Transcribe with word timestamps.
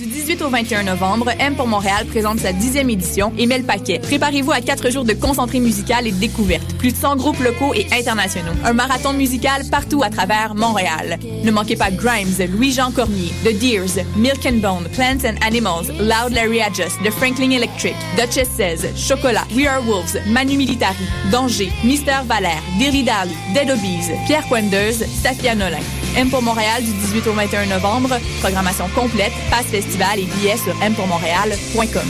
Du 0.00 0.06
18 0.06 0.40
au 0.40 0.48
21 0.48 0.84
novembre, 0.84 1.30
M 1.38 1.56
pour 1.56 1.66
Montréal 1.66 2.06
présente 2.06 2.38
sa 2.38 2.54
dixième 2.54 2.88
édition 2.88 3.34
et 3.36 3.44
met 3.46 3.58
le 3.58 3.64
paquet. 3.64 3.98
Préparez-vous 3.98 4.50
à 4.50 4.62
quatre 4.62 4.88
jours 4.88 5.04
de 5.04 5.12
concentré 5.12 5.60
musical 5.60 6.06
et 6.06 6.12
de 6.12 6.16
découverte. 6.16 6.74
Plus 6.78 6.92
de 6.92 6.96
100 6.96 7.16
groupes 7.16 7.38
locaux 7.40 7.74
et 7.74 7.86
internationaux. 7.92 8.54
Un 8.64 8.72
marathon 8.72 9.12
musical 9.12 9.60
partout 9.70 10.02
à 10.02 10.08
travers 10.08 10.54
Montréal. 10.54 11.18
Ne 11.44 11.50
manquez 11.50 11.76
pas 11.76 11.90
Grimes, 11.90 12.32
Louis-Jean 12.50 12.92
Cormier, 12.92 13.30
The 13.44 13.52
Deers, 13.52 14.02
Milk 14.16 14.46
and 14.46 14.62
Bone, 14.62 14.88
Plants 14.94 15.28
and 15.28 15.36
Animals, 15.46 15.88
Loud 16.00 16.32
Larry 16.32 16.62
Adjust, 16.62 16.96
The 17.04 17.10
Franklin 17.10 17.50
Electric, 17.50 17.94
Duchess 18.16 18.48
16, 18.56 18.96
Chocolat, 18.96 19.44
We 19.54 19.66
Are 19.66 19.82
Wolves, 19.82 20.16
Manu 20.28 20.56
Militari, 20.56 20.96
Danger, 21.30 21.70
Mister 21.84 22.22
Valère, 22.26 22.62
Dilly 22.78 23.02
Dead 23.02 23.68
Obies, 23.68 24.10
Pierre 24.26 24.48
Poindeuse, 24.48 25.04
Safia 25.22 25.54
Nolin. 25.54 25.99
M 26.16 26.28
pour 26.28 26.42
Montréal 26.42 26.82
du 26.82 26.92
18 26.92 27.26
au 27.28 27.32
21 27.32 27.66
novembre. 27.66 28.18
Programmation 28.40 28.86
complète, 28.94 29.32
passe 29.50 29.66
festival 29.66 30.18
et 30.18 30.24
billets 30.24 30.56
sur 30.56 30.74
mpourmontréal.com. 30.76 32.08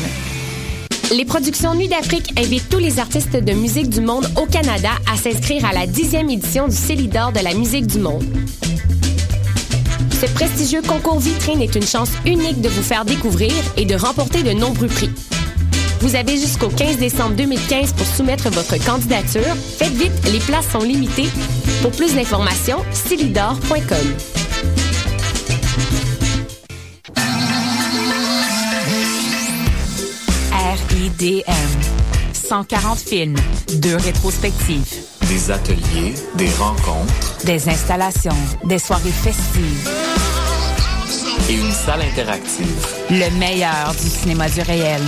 Les 1.13 1.25
productions 1.25 1.75
Nuit 1.75 1.89
d'Afrique 1.89 2.33
invitent 2.39 2.69
tous 2.69 2.79
les 2.79 2.99
artistes 2.99 3.37
de 3.37 3.53
musique 3.53 3.89
du 3.89 4.01
monde 4.01 4.31
au 4.37 4.47
Canada 4.47 4.91
à 5.13 5.17
s'inscrire 5.17 5.65
à 5.65 5.73
la 5.73 5.87
dixième 5.87 6.31
édition 6.31 6.69
du 6.69 6.77
Célidor 6.77 7.33
de 7.33 7.41
la 7.41 7.53
musique 7.53 7.87
du 7.87 7.99
monde. 7.99 8.25
Ce 10.21 10.27
prestigieux 10.27 10.83
concours 10.83 11.19
vitrine 11.19 11.63
est 11.63 11.75
une 11.75 11.87
chance 11.87 12.11
unique 12.27 12.61
de 12.61 12.69
vous 12.69 12.83
faire 12.83 13.05
découvrir 13.05 13.53
et 13.77 13.87
de 13.87 13.97
remporter 13.97 14.43
de 14.43 14.53
nombreux 14.53 14.87
prix. 14.87 15.11
Vous 16.01 16.15
avez 16.15 16.37
jusqu'au 16.37 16.69
15 16.69 16.97
décembre 16.99 17.35
2015 17.37 17.93
pour 17.93 18.07
soumettre 18.07 18.49
votre 18.51 18.83
candidature. 18.85 19.55
Faites 19.79 19.93
vite, 19.93 20.13
les 20.33 20.39
places 20.39 20.71
sont 20.71 20.79
limitées. 20.83 21.29
Pour 21.83 21.91
plus 21.93 22.15
d'informations, 22.15 22.85
célidor.com. 22.93 24.15
RIDM. 30.53 31.53
140 32.33 32.99
films, 32.99 33.37
deux 33.77 33.97
rétrospectives, 33.97 34.85
Des 35.29 35.51
ateliers, 35.53 36.15
des 36.35 36.51
rencontres 36.59 37.45
des 37.45 37.69
installations, 37.69 38.35
des 38.65 38.79
soirées 38.79 39.11
festives, 39.13 39.89
et 41.49 41.55
une 41.55 41.73
salle 41.73 42.03
interactive. 42.03 42.87
le 43.11 43.31
meilleur 43.39 43.93
du 43.93 44.09
cinéma 44.09 44.49
du 44.49 44.61
réel. 44.63 45.01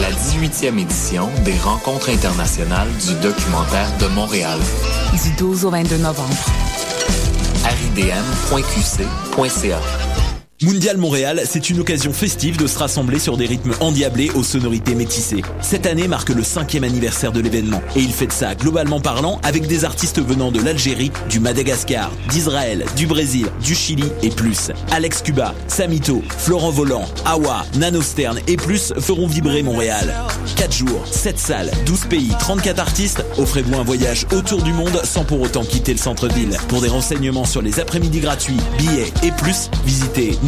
La 0.00 0.10
18e 0.10 0.78
édition 0.78 1.28
des 1.44 1.56
rencontres 1.58 2.08
internationales 2.08 2.88
du 3.06 3.14
documentaire 3.16 3.94
de 3.98 4.06
Montréal. 4.06 4.58
Du 5.22 5.30
12 5.32 5.66
au 5.66 5.70
22 5.70 5.98
novembre. 5.98 6.34
ridm.qc.ca. 7.64 9.80
Mondial 10.62 10.96
Montréal, 10.96 11.42
c'est 11.44 11.70
une 11.70 11.80
occasion 11.80 12.12
festive 12.12 12.56
de 12.56 12.68
se 12.68 12.78
rassembler 12.78 13.18
sur 13.18 13.36
des 13.36 13.46
rythmes 13.46 13.72
endiablés 13.80 14.30
aux 14.30 14.44
sonorités 14.44 14.94
métissées. 14.94 15.42
Cette 15.60 15.86
année 15.86 16.06
marque 16.06 16.28
le 16.28 16.44
cinquième 16.44 16.84
anniversaire 16.84 17.32
de 17.32 17.40
l'événement 17.40 17.82
et 17.96 18.00
il 18.00 18.12
fait 18.12 18.28
de 18.28 18.32
ça, 18.32 18.54
globalement 18.54 19.00
parlant, 19.00 19.40
avec 19.42 19.66
des 19.66 19.84
artistes 19.84 20.20
venant 20.20 20.52
de 20.52 20.60
l'Algérie, 20.60 21.10
du 21.28 21.40
Madagascar, 21.40 22.12
d'Israël, 22.28 22.84
du 22.94 23.08
Brésil, 23.08 23.48
du 23.60 23.74
Chili 23.74 24.04
et 24.22 24.28
plus. 24.28 24.70
Alex 24.92 25.22
Cuba, 25.22 25.52
Samito, 25.66 26.22
Florent 26.38 26.70
Volant, 26.70 27.06
Awa, 27.24 27.64
Nanostern 27.78 28.38
et 28.46 28.56
plus 28.56 28.92
feront 29.00 29.26
vibrer 29.26 29.64
Montréal. 29.64 30.14
4 30.56 30.72
jours, 30.72 31.06
7 31.10 31.38
salles, 31.40 31.70
12 31.86 32.06
pays, 32.06 32.32
34 32.38 32.78
artistes, 32.78 33.24
offrez-vous 33.36 33.74
un 33.74 33.84
voyage 33.84 34.26
autour 34.32 34.62
du 34.62 34.72
monde 34.72 35.00
sans 35.02 35.24
pour 35.24 35.40
autant 35.40 35.64
quitter 35.64 35.92
le 35.92 35.98
centre-ville. 35.98 36.56
Pour 36.68 36.80
des 36.80 36.88
renseignements 36.88 37.46
sur 37.46 37.62
les 37.62 37.80
après-midi 37.80 38.20
gratuits, 38.20 38.60
billets 38.78 39.12
et 39.24 39.32
plus, 39.32 39.70
visitez 39.84 40.38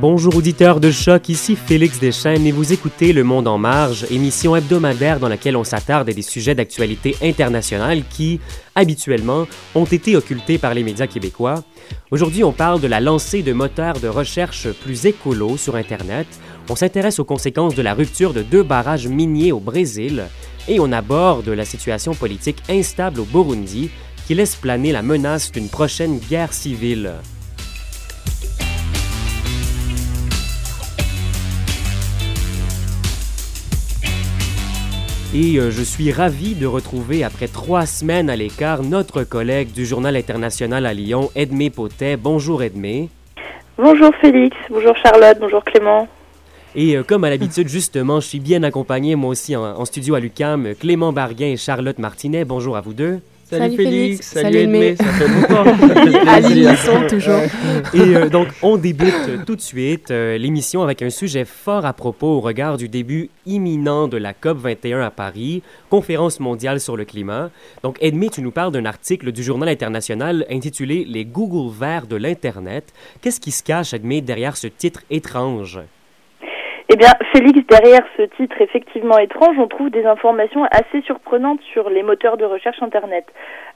Bonjour 0.00 0.36
auditeurs 0.36 0.78
de 0.78 0.92
choc, 0.92 1.28
ici 1.28 1.56
Félix 1.56 1.98
Deschênes 1.98 2.46
et 2.46 2.52
vous 2.52 2.72
écoutez 2.72 3.12
Le 3.12 3.24
Monde 3.24 3.48
en 3.48 3.58
Marge, 3.58 4.06
émission 4.12 4.54
hebdomadaire 4.54 5.18
dans 5.18 5.28
laquelle 5.28 5.56
on 5.56 5.64
s'attarde 5.64 6.08
à 6.08 6.12
des 6.12 6.22
sujets 6.22 6.54
d'actualité 6.54 7.16
internationale 7.20 8.04
qui, 8.08 8.38
habituellement, 8.76 9.48
ont 9.74 9.86
été 9.86 10.14
occultés 10.14 10.56
par 10.56 10.72
les 10.72 10.84
médias 10.84 11.08
québécois. 11.08 11.64
Aujourd'hui, 12.12 12.44
on 12.44 12.52
parle 12.52 12.80
de 12.80 12.86
la 12.86 13.00
lancée 13.00 13.42
de 13.42 13.52
moteurs 13.52 13.98
de 13.98 14.06
recherche 14.06 14.70
plus 14.70 15.04
écolos 15.04 15.56
sur 15.56 15.74
Internet. 15.74 16.28
On 16.70 16.76
s'intéresse 16.76 17.18
aux 17.18 17.24
conséquences 17.24 17.74
de 17.74 17.82
la 17.82 17.94
rupture 17.94 18.34
de 18.34 18.42
deux 18.42 18.62
barrages 18.62 19.08
miniers 19.08 19.50
au 19.50 19.58
Brésil 19.58 20.26
et 20.68 20.78
on 20.78 20.92
aborde 20.92 21.48
la 21.48 21.64
situation 21.64 22.14
politique 22.14 22.62
instable 22.68 23.18
au 23.18 23.24
Burundi 23.24 23.90
qui 24.28 24.36
laisse 24.36 24.54
planer 24.54 24.92
la 24.92 25.02
menace 25.02 25.50
d'une 25.50 25.68
prochaine 25.68 26.20
guerre 26.30 26.52
civile. 26.52 27.14
Et 35.34 35.58
euh, 35.58 35.70
je 35.70 35.82
suis 35.82 36.10
ravi 36.10 36.54
de 36.54 36.66
retrouver 36.66 37.22
après 37.22 37.48
trois 37.48 37.84
semaines 37.84 38.30
à 38.30 38.36
l'écart 38.36 38.82
notre 38.82 39.24
collègue 39.24 39.72
du 39.72 39.84
Journal 39.84 40.16
international 40.16 40.86
à 40.86 40.94
Lyon, 40.94 41.28
Edmé 41.34 41.68
Potet. 41.68 42.16
Bonjour 42.16 42.62
Edmé. 42.62 43.10
Bonjour 43.76 44.10
Félix, 44.22 44.56
bonjour 44.70 44.96
Charlotte, 44.96 45.36
bonjour 45.38 45.62
Clément. 45.64 46.08
Et 46.74 46.96
euh, 46.96 47.02
comme 47.02 47.24
à 47.24 47.30
l'habitude, 47.30 47.68
justement, 47.68 48.20
je 48.20 48.26
suis 48.26 48.40
bien 48.40 48.62
accompagné 48.62 49.16
moi 49.16 49.28
aussi 49.28 49.54
en, 49.54 49.64
en 49.64 49.84
studio 49.84 50.14
à 50.14 50.20
l'UCAM, 50.20 50.74
Clément 50.80 51.12
Barguin 51.12 51.48
et 51.48 51.58
Charlotte 51.58 51.98
Martinet. 51.98 52.46
Bonjour 52.46 52.78
à 52.78 52.80
vous 52.80 52.94
deux. 52.94 53.20
Salut, 53.48 53.62
Salut 53.62 53.76
Félix, 53.76 54.26
salut, 54.26 54.44
salut 54.44 54.56
Edmé, 54.58 54.78
Edmé. 54.88 54.96
ça 54.96 55.04
fait 55.04 55.28
longtemps. 55.28 55.64
À 56.28 56.40
l'émission, 56.40 57.06
toujours. 57.08 57.40
Et 57.94 58.14
euh, 58.14 58.28
donc, 58.28 58.48
on 58.60 58.76
débute 58.76 59.46
tout 59.46 59.56
de 59.56 59.60
suite 59.62 60.10
euh, 60.10 60.36
l'émission 60.36 60.82
avec 60.82 61.00
un 61.00 61.08
sujet 61.08 61.46
fort 61.46 61.86
à 61.86 61.94
propos 61.94 62.26
au 62.26 62.40
regard 62.40 62.76
du 62.76 62.90
début 62.90 63.30
imminent 63.46 64.06
de 64.06 64.18
la 64.18 64.34
COP 64.34 64.58
21 64.58 65.00
à 65.00 65.10
Paris, 65.10 65.62
conférence 65.88 66.40
mondiale 66.40 66.78
sur 66.78 66.94
le 66.94 67.06
climat. 67.06 67.50
Donc, 67.82 67.96
Edmé, 68.02 68.28
tu 68.28 68.42
nous 68.42 68.50
parles 68.50 68.72
d'un 68.72 68.84
article 68.84 69.32
du 69.32 69.42
Journal 69.42 69.70
international 69.70 70.44
intitulé 70.50 71.06
Les 71.06 71.24
Google 71.24 71.74
verts 71.74 72.06
de 72.06 72.16
l'Internet. 72.16 72.92
Qu'est-ce 73.22 73.40
qui 73.40 73.50
se 73.50 73.62
cache, 73.62 73.94
Edmé, 73.94 74.20
derrière 74.20 74.58
ce 74.58 74.66
titre 74.66 75.00
étrange? 75.08 75.80
Eh 76.98 77.04
bien, 77.04 77.12
Félix, 77.32 77.64
derrière 77.68 78.04
ce 78.16 78.22
titre 78.22 78.60
effectivement 78.60 79.18
étrange, 79.18 79.56
on 79.56 79.68
trouve 79.68 79.88
des 79.88 80.04
informations 80.04 80.64
assez 80.64 81.00
surprenantes 81.02 81.60
sur 81.72 81.90
les 81.90 82.02
moteurs 82.02 82.36
de 82.36 82.44
recherche 82.44 82.82
Internet. 82.82 83.24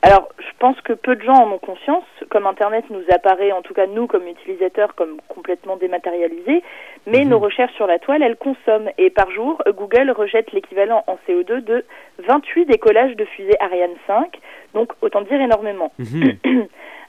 Alors, 0.03 0.29
je 0.39 0.51
pense 0.59 0.81
que 0.81 0.93
peu 0.93 1.15
de 1.15 1.23
gens 1.23 1.35
en 1.35 1.53
ont 1.53 1.59
conscience, 1.59 2.03
comme 2.31 2.49
Internet 2.49 2.85
nous 2.91 3.05
apparaît, 3.13 3.53
en 3.53 3.63
tout 3.63 3.75
cas 3.75 3.87
nous 3.87 4.09
comme 4.09 4.27
utilisateurs, 4.27 4.97
comme 4.97 5.19
complètement 5.29 5.77
dématérialisé, 5.77 6.65
mais 7.07 7.25
nos 7.25 7.39
recherches 7.39 7.75
sur 7.75 7.87
la 7.87 8.01
toile, 8.01 8.25
elles 8.25 8.35
consomment. 8.35 8.91
Et 8.99 9.11
par 9.11 9.31
jour, 9.31 9.63
Google 9.69 10.11
rejette 10.11 10.51
l'équivalent 10.51 11.05
en 11.07 11.17
CO2 11.29 11.63
de 11.63 11.85
28 12.27 12.65
décollages 12.65 13.15
de 13.15 13.25
fusée 13.25 13.55
Ariane 13.61 13.95
5, 14.09 14.37
donc 14.75 14.95
autant 15.01 15.21
dire 15.23 15.41
énormément. 15.41 15.93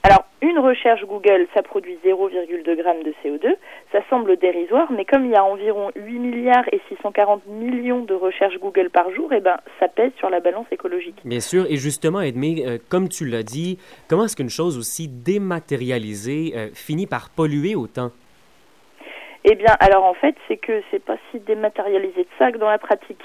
Alors, 0.05 0.25
une 0.41 0.59
recherche 0.59 1.05
Google, 1.05 1.47
ça 1.53 1.63
produit 1.63 1.97
0,2 2.03 2.45
g 2.45 2.57
de 2.57 3.13
CO2. 3.23 3.55
Ça 3.94 4.00
semble 4.09 4.35
dérisoire, 4.35 4.91
mais 4.91 5.05
comme 5.05 5.23
il 5.23 5.31
y 5.31 5.35
a 5.35 5.45
environ 5.45 5.91
8 5.95 6.19
milliards 6.19 6.65
et 6.73 6.81
640 6.89 7.47
millions 7.47 8.01
de 8.01 8.13
recherches 8.13 8.59
Google 8.59 8.89
par 8.89 9.09
jour, 9.11 9.31
eh 9.31 9.39
ben, 9.39 9.55
ça 9.79 9.88
pèse 9.88 10.11
sur 10.17 10.29
la 10.29 10.41
balance 10.41 10.65
écologique. 10.71 11.15
Bien 11.23 11.39
sûr, 11.39 11.65
et 11.69 11.77
justement, 11.77 12.19
Edmé, 12.19 12.65
euh, 12.67 12.79
comme 12.89 13.07
tu 13.07 13.25
l'as 13.25 13.44
dit, 13.44 13.79
comment 14.09 14.25
est-ce 14.25 14.35
qu'une 14.35 14.50
chose 14.50 14.77
aussi 14.77 15.07
dématérialisée 15.07 16.51
euh, 16.53 16.67
finit 16.73 17.07
par 17.07 17.29
polluer 17.29 17.75
autant? 17.75 18.11
Eh 19.45 19.55
bien, 19.55 19.75
alors 19.79 20.05
en 20.05 20.13
fait, 20.13 20.35
c'est 20.47 20.55
que 20.55 20.81
c'est 20.89 21.03
pas 21.03 21.17
si 21.29 21.39
dématérialisé 21.39 22.23
de 22.23 22.29
ça 22.39 22.51
que 22.51 22.57
dans 22.57 22.69
la 22.69 22.77
pratique, 22.77 23.19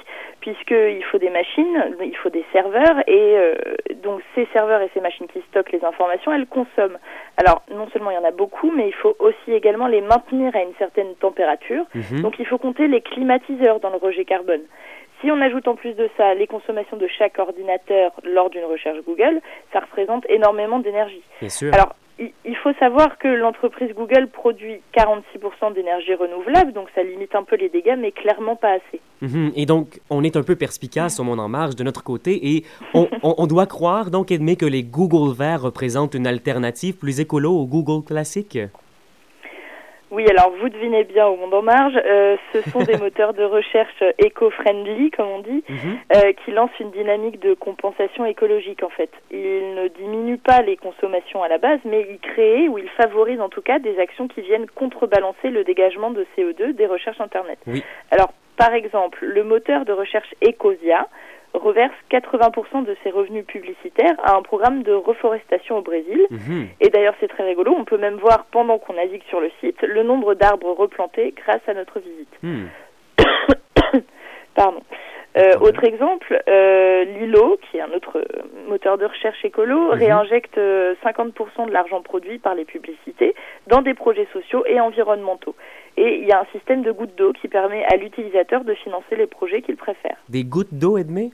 puisqu'il 0.49 1.05
faut 1.05 1.19
des 1.19 1.31
machines, 1.31 1.97
il 2.03 2.17
faut 2.17 2.31
des 2.31 2.45
serveurs, 2.53 2.99
et 3.07 3.37
euh, 3.37 3.55
donc 4.03 4.23
ces 4.35 4.47
serveurs 4.53 4.81
et 4.81 4.91
ces 4.95 5.01
machines 5.01 5.27
qui 5.27 5.41
stockent 5.51 5.73
les 5.73 5.85
informations, 5.85 6.33
elles 6.33 6.47
consomment. 6.47 6.99
Alors, 7.37 7.63
non 7.71 7.89
seulement 7.93 8.11
il 8.11 8.15
y 8.15 8.19
en 8.19 8.25
a 8.25 8.31
beaucoup, 8.31 8.71
mais 8.71 8.89
il 8.89 8.95
faut 8.95 9.15
aussi 9.19 9.53
également 9.53 9.87
les 9.87 10.01
maintenir 10.01 10.55
à 10.57 10.63
une 10.63 10.75
certaine 10.79 11.15
température. 11.17 11.85
Mhm. 11.95 12.23
Donc, 12.23 12.39
il 12.39 12.47
faut 12.47 12.59
compter 12.59 12.89
les 12.89 13.01
climatiseurs 13.01 13.81
dans 13.81 13.91
le 13.91 13.97
rejet 13.97 14.25
carbone. 14.25 14.63
Si 15.21 15.31
on 15.31 15.41
ajoute 15.41 15.69
en 15.69 15.75
plus 15.75 15.95
de 15.95 16.09
ça 16.17 16.35
les 16.35 16.47
consommations 16.47 16.97
de 16.97 17.09
chaque 17.09 17.39
ordinateur 17.39 18.13
lors 18.23 18.51
d'une 18.51 18.65
recherche 18.65 18.99
Google, 19.05 19.41
ça 19.73 19.81
représente 19.81 20.25
énormément 20.31 20.79
d'énergie. 20.79 21.23
Bien 21.41 21.49
sûr. 21.49 21.75
Alors, 21.75 21.95
il- 22.19 22.57
faut 22.63 22.73
savoir 22.81 23.19
que 23.19 23.29
l'entreprise 23.29 23.93
Google 23.95 24.27
produit 24.33 24.81
46% 24.93 25.71
d'énergie 25.73 26.15
renouvelable, 26.15 26.73
donc 26.73 26.89
ça 26.95 27.03
limite 27.03 27.35
un 27.35 27.45
peu 27.45 27.57
les 27.57 27.69
dégâts, 27.69 27.97
mais 27.99 28.11
clairement 28.13 28.57
pas 28.57 28.73
assez. 28.73 29.01
Mhm. 29.23 29.53
Et 29.55 29.65
donc, 29.67 30.01
on 30.11 30.25
est 30.25 30.37
un 30.37 30.43
peu 30.43 30.57
perspicace 30.57 31.21
au 31.21 31.25
monde 31.25 31.41
en 31.41 31.49
marge 31.49 31.77
de 31.77 31.85
notre 31.85 32.03
côté 32.03 32.55
et 32.57 32.65
on, 32.95 33.07
on- 33.23 33.35
on 33.39 33.47
doit 33.47 33.67
croire, 33.67 34.11
donc, 34.11 34.33
Edmé, 34.33 34.57
que 34.57 34.67
les 34.67 34.83
Google 34.83 35.33
Verts 35.37 35.63
représentent 35.63 36.15
une 36.15 36.27
alternative 36.27 36.97
plus 36.97 37.21
écolo 37.21 37.53
au 37.53 37.67
Google 37.67 38.05
classique? 38.05 38.59
Oui, 40.11 40.25
alors 40.31 40.51
vous 40.59 40.69
devinez 40.71 41.05
bien 41.05 41.27
au 41.27 41.37
monde 41.37 41.53
en 41.53 41.61
marge, 41.63 41.93
euh, 42.03 42.37
ce 42.53 42.63
sont 42.71 42.83
des 42.83 42.97
moteurs 43.03 43.35
de 43.35 43.45
recherche 43.45 44.03
éco-friendly, 44.19 45.11
comme 45.11 45.29
on 45.29 45.41
dit, 45.41 45.63
Mhm. 45.69 45.99
euh, 46.17 46.33
qui 46.45 46.51
lancent 46.53 46.79
une 46.81 46.91
dynamique 46.91 47.41
de 47.41 47.55
compensation 47.55 48.25
écologique 48.25 48.83
en 48.83 48.89
fait. 48.89 49.11
Ils 49.31 49.75
ne 49.75 49.89
diminuent 49.89 50.39
pas 50.39 50.63
les 50.63 50.77
consommations 50.77 51.43
à 51.43 51.49
la 51.49 51.59
base, 51.59 51.81
mais 51.85 52.07
ils 52.09 52.19
créent 52.21 52.69
ou 52.69 52.79
ils 52.79 52.89
favorisent 52.91 53.41
en 53.41 53.49
tout 53.51 53.63
cas 53.63 53.79
des 53.79 53.99
actions 53.99 54.29
qui 54.29 54.41
viennent 54.41 54.67
contrebalancer 54.75 55.51
le 55.51 55.65
dégagement 55.65 56.11
de 56.11 56.27
CO2 56.37 56.73
des 56.75 56.87
recherches 56.87 57.21
Internet. 57.21 57.59
Oui. 57.67 57.83
Alors, 58.11 58.33
par 58.57 58.73
exemple, 58.75 59.25
le 59.25 59.45
moteur 59.45 59.85
de 59.85 59.93
recherche 59.93 60.35
Ecosia 60.45 61.07
reverse 61.55 61.95
80% 62.11 62.85
de 62.85 62.97
ses 63.03 63.11
revenus 63.11 63.45
publicitaires 63.47 64.17
à 64.23 64.37
un 64.37 64.43
programme 64.43 64.83
de 64.83 64.93
reforestation 64.93 65.79
au 65.79 65.83
Brésil. 65.83 66.27
Mhm. 66.31 66.69
Et 66.81 66.91
d'ailleurs, 66.91 67.15
c'est 67.21 67.29
très 67.29 67.45
rigolo. 67.45 67.75
On 67.77 67.85
peut 67.85 67.99
même 67.99 68.17
voir, 68.17 68.47
pendant 68.51 68.79
qu'on 68.79 68.95
navigue 68.95 69.23
sur 69.29 69.41
le 69.41 69.51
site, 69.61 69.81
le 69.83 70.03
nombre 70.03 70.35
d'arbres 70.35 70.73
replantés 70.73 71.35
grâce 71.37 71.67
à 71.67 71.75
notre 71.75 72.01
visite. 72.01 72.35
Hmm. 72.43 72.67
Pardon. 74.55 74.83
Euh, 75.39 75.57
autre 75.61 75.85
exemple, 75.85 76.43
euh, 76.49 77.05
Lilo, 77.05 77.59
qui 77.71 77.77
est 77.77 77.81
un 77.81 77.93
autre 77.93 78.19
euh, 78.19 78.43
moteur 78.69 78.99
de 78.99 79.05
recherche 79.07 79.45
écolo, 79.45 79.93
Mhm. 79.93 79.99
réinjecte 79.99 80.59
euh, 80.59 80.95
50% 81.05 81.67
de 81.67 81.73
l'argent 81.73 82.03
produit 82.03 82.39
par 82.39 82.55
les 82.55 82.65
publicités 82.65 83.35
dans 83.69 83.83
des 83.83 83.95
projets 83.95 84.27
sociaux 84.33 84.65
et 84.67 84.81
environnementaux. 84.81 85.55
Et 85.97 86.19
il 86.21 86.27
y 86.27 86.33
a 86.33 86.41
un 86.41 86.47
système 86.53 86.83
de 86.83 86.91
gouttes 86.93 87.15
d'eau 87.17 87.33
qui 87.33 87.49
permet 87.49 87.85
à 87.93 87.97
l'utilisateur 87.97 88.65
de 88.65 88.75
financer 88.75 89.17
les 89.17 89.27
projets 89.27 89.63
qu'il 89.63 89.77
préfère. 89.77 90.17
Des 90.29 90.45
gouttes 90.45 90.73
d'eau, 90.73 90.99
Edmé? 90.99 91.31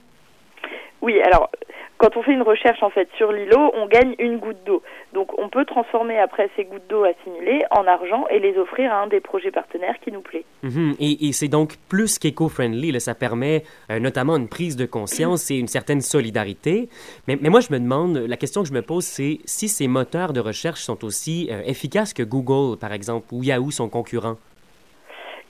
Oui, 1.01 1.21
alors 1.21 1.49
quand 1.97 2.17
on 2.17 2.23
fait 2.23 2.33
une 2.33 2.41
recherche 2.41 2.83
en 2.83 2.89
fait 2.89 3.07
sur 3.15 3.31
l'îlot, 3.31 3.71
on 3.73 3.87
gagne 3.87 4.15
une 4.19 4.37
goutte 4.37 4.63
d'eau. 4.65 4.81
Donc 5.13 5.37
on 5.39 5.47
peut 5.47 5.63
transformer 5.65 6.19
après 6.19 6.49
ces 6.55 6.65
gouttes 6.65 6.87
d'eau 6.89 7.05
assimilées 7.05 7.63
en 7.71 7.87
argent 7.87 8.25
et 8.29 8.39
les 8.39 8.57
offrir 8.57 8.91
à 8.91 9.01
un 9.03 9.07
des 9.07 9.21
projets 9.21 9.51
partenaires 9.51 9.95
qui 10.03 10.11
nous 10.11 10.21
plaît. 10.21 10.43
Mhm. 10.63 10.95
Et, 10.99 11.27
et 11.27 11.31
c'est 11.31 11.47
donc 11.47 11.75
plus 11.87 12.19
qu'éco-friendly. 12.19 12.99
Ça 12.99 13.15
permet 13.15 13.63
euh, 13.89 13.99
notamment 13.99 14.35
une 14.35 14.49
prise 14.49 14.75
de 14.75 14.85
conscience 14.85 15.49
et 15.51 15.55
une 15.55 15.67
certaine 15.67 16.01
solidarité. 16.01 16.89
Mais, 17.27 17.37
mais 17.39 17.49
moi, 17.49 17.61
je 17.61 17.71
me 17.71 17.79
demande, 17.79 18.17
la 18.17 18.37
question 18.37 18.61
que 18.61 18.67
je 18.67 18.73
me 18.73 18.81
pose, 18.81 19.05
c'est 19.05 19.39
si 19.45 19.67
ces 19.67 19.87
moteurs 19.87 20.33
de 20.33 20.39
recherche 20.39 20.81
sont 20.81 21.03
aussi 21.05 21.49
euh, 21.51 21.61
efficaces 21.65 22.13
que 22.13 22.23
Google, 22.23 22.77
par 22.77 22.93
exemple, 22.93 23.27
ou 23.31 23.43
Yahoo, 23.43 23.71
son 23.71 23.89
concurrent. 23.89 24.35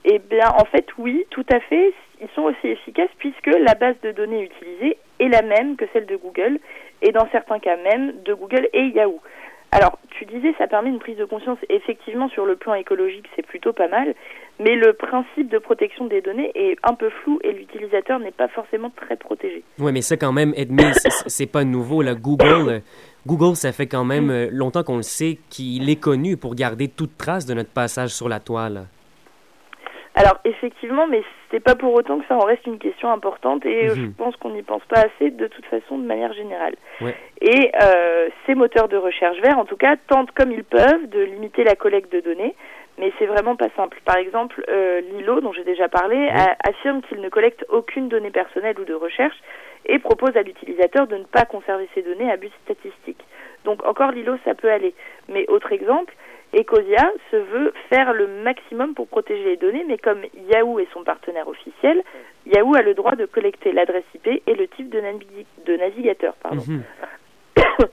Eh 0.04 0.18
bien, 0.18 0.48
en 0.56 0.64
fait, 0.66 0.86
oui, 0.98 1.26
tout 1.30 1.46
à 1.52 1.60
fait. 1.60 1.92
Ils 2.20 2.28
sont 2.34 2.42
aussi 2.42 2.68
efficaces 2.68 3.10
puisque 3.18 3.48
la 3.48 3.74
base 3.74 3.96
de 4.02 4.12
données 4.12 4.42
utilisée 4.42 4.96
est 5.18 5.28
la 5.28 5.42
même 5.42 5.76
que 5.76 5.84
celle 5.92 6.06
de 6.06 6.16
Google 6.16 6.58
et 7.02 7.12
dans 7.12 7.28
certains 7.30 7.58
cas 7.58 7.76
même 7.76 8.12
de 8.24 8.34
Google 8.34 8.68
et 8.72 8.86
Yahoo. 8.88 9.20
Alors, 9.72 9.98
tu 10.10 10.24
disais, 10.24 10.54
ça 10.58 10.68
permet 10.68 10.88
une 10.90 11.00
prise 11.00 11.18
de 11.18 11.24
conscience. 11.24 11.58
Effectivement, 11.68 12.28
sur 12.28 12.46
le 12.46 12.56
plan 12.56 12.74
écologique, 12.74 13.26
c'est 13.34 13.44
plutôt 13.44 13.72
pas 13.72 13.88
mal, 13.88 14.14
mais 14.60 14.76
le 14.76 14.92
principe 14.94 15.50
de 15.50 15.58
protection 15.58 16.06
des 16.06 16.20
données 16.22 16.50
est 16.54 16.76
un 16.82 16.94
peu 16.94 17.10
flou 17.10 17.40
et 17.42 17.52
l'utilisateur 17.52 18.18
n'est 18.20 18.30
pas 18.30 18.48
forcément 18.48 18.90
très 18.90 19.16
protégé. 19.16 19.64
Oui, 19.78 19.92
mais 19.92 20.02
ça, 20.02 20.16
quand 20.16 20.32
même, 20.32 20.54
Edmé, 20.56 20.84
c'est- 21.26 21.46
pas 21.50 21.64
nouveau. 21.64 22.00
Là. 22.00 22.14
Google, 22.14 22.82
Google, 23.26 23.56
ça 23.56 23.72
fait 23.72 23.86
quand 23.86 24.04
même 24.04 24.30
euh, 24.30 24.48
longtemps 24.50 24.82
qu'on 24.84 24.96
le 24.96 25.02
sait 25.02 25.38
qu'il 25.50 25.90
est 25.90 26.00
connu 26.00 26.36
pour 26.36 26.54
garder 26.54 26.88
toute 26.88 27.18
trace 27.18 27.44
de 27.44 27.52
notre 27.52 27.70
passage 27.72 28.10
sur 28.10 28.28
la 28.28 28.40
toile. 28.40 28.86
Alors 30.18 30.38
effectivement, 30.44 31.06
mais 31.06 31.22
c'est 31.50 31.60
pas 31.60 31.74
pour 31.74 31.92
autant 31.92 32.18
que 32.18 32.26
ça 32.26 32.36
en 32.36 32.44
reste 32.44 32.66
une 32.66 32.78
question 32.78 33.12
importante 33.12 33.64
et 33.66 33.88
euh, 33.88 33.94
Mhm. 33.94 33.96
je 33.96 34.06
pense 34.16 34.34
qu'on 34.36 34.48
n'y 34.50 34.62
pense 34.62 34.82
pas 34.86 35.00
assez 35.00 35.30
de 35.30 35.46
toute 35.46 35.66
façon 35.66 35.98
de 35.98 36.06
manière 36.06 36.32
générale. 36.32 36.74
Ouais. 37.02 37.14
Et 37.42 37.70
euh, 37.82 38.28
ces 38.46 38.54
moteurs 38.54 38.88
de 38.88 38.96
recherche 38.96 39.38
verts, 39.42 39.58
en 39.58 39.66
tout 39.66 39.76
cas, 39.76 39.96
tentent 40.08 40.32
comme 40.32 40.52
ils 40.52 40.64
peuvent 40.64 41.06
de 41.10 41.20
limiter 41.20 41.64
la 41.64 41.74
collecte 41.76 42.10
de 42.10 42.20
données, 42.20 42.54
mais 42.98 43.12
c'est 43.18 43.26
vraiment 43.26 43.56
pas 43.56 43.68
simple. 43.76 43.98
Par 44.06 44.16
exemple, 44.16 44.64
euh, 44.70 45.02
Lilo, 45.12 45.40
dont 45.42 45.52
j'ai 45.52 45.64
déjà 45.64 45.88
parlé, 45.90 46.28
a- 46.30 46.56
affirme 46.66 47.02
qu'il 47.02 47.20
ne 47.20 47.28
collecte 47.28 47.66
aucune 47.68 48.08
donnée 48.08 48.30
personnelle 48.30 48.80
ou 48.80 48.84
de 48.84 48.94
recherche 48.94 49.36
et 49.84 49.98
propose 49.98 50.34
à 50.34 50.42
l'utilisateur 50.42 51.06
de 51.06 51.16
ne 51.18 51.24
pas 51.24 51.44
conserver 51.44 51.88
ces 51.94 52.00
données 52.00 52.30
à 52.32 52.38
but 52.38 52.52
statistique. 52.64 53.22
Donc 53.66 53.84
encore 53.86 54.12
Lilo, 54.12 54.36
ça 54.46 54.54
peut 54.54 54.70
aller. 54.70 54.94
Mais 55.28 55.44
autre 55.48 55.72
exemple, 55.72 56.14
Ecosia 56.56 57.12
se 57.30 57.36
veut 57.36 57.72
faire 57.90 58.12
le 58.14 58.26
maximum 58.42 58.94
pour 58.94 59.08
protéger 59.08 59.44
les 59.44 59.56
données, 59.56 59.84
mais 59.86 59.98
comme 59.98 60.22
Yahoo 60.50 60.78
est 60.78 60.88
son 60.92 61.04
partenaire 61.04 61.48
officiel, 61.48 62.02
Yahoo 62.46 62.74
a 62.74 62.82
le 62.82 62.94
droit 62.94 63.14
de 63.14 63.26
collecter 63.26 63.72
l'adresse 63.72 64.04
IP 64.14 64.26
et 64.46 64.54
le 64.54 64.66
type 64.68 64.88
de, 64.88 65.00
navi- 65.00 65.46
de 65.66 65.76
navigateur. 65.76 66.34
Pardon. 66.42 66.62
Mhm. 66.66 66.82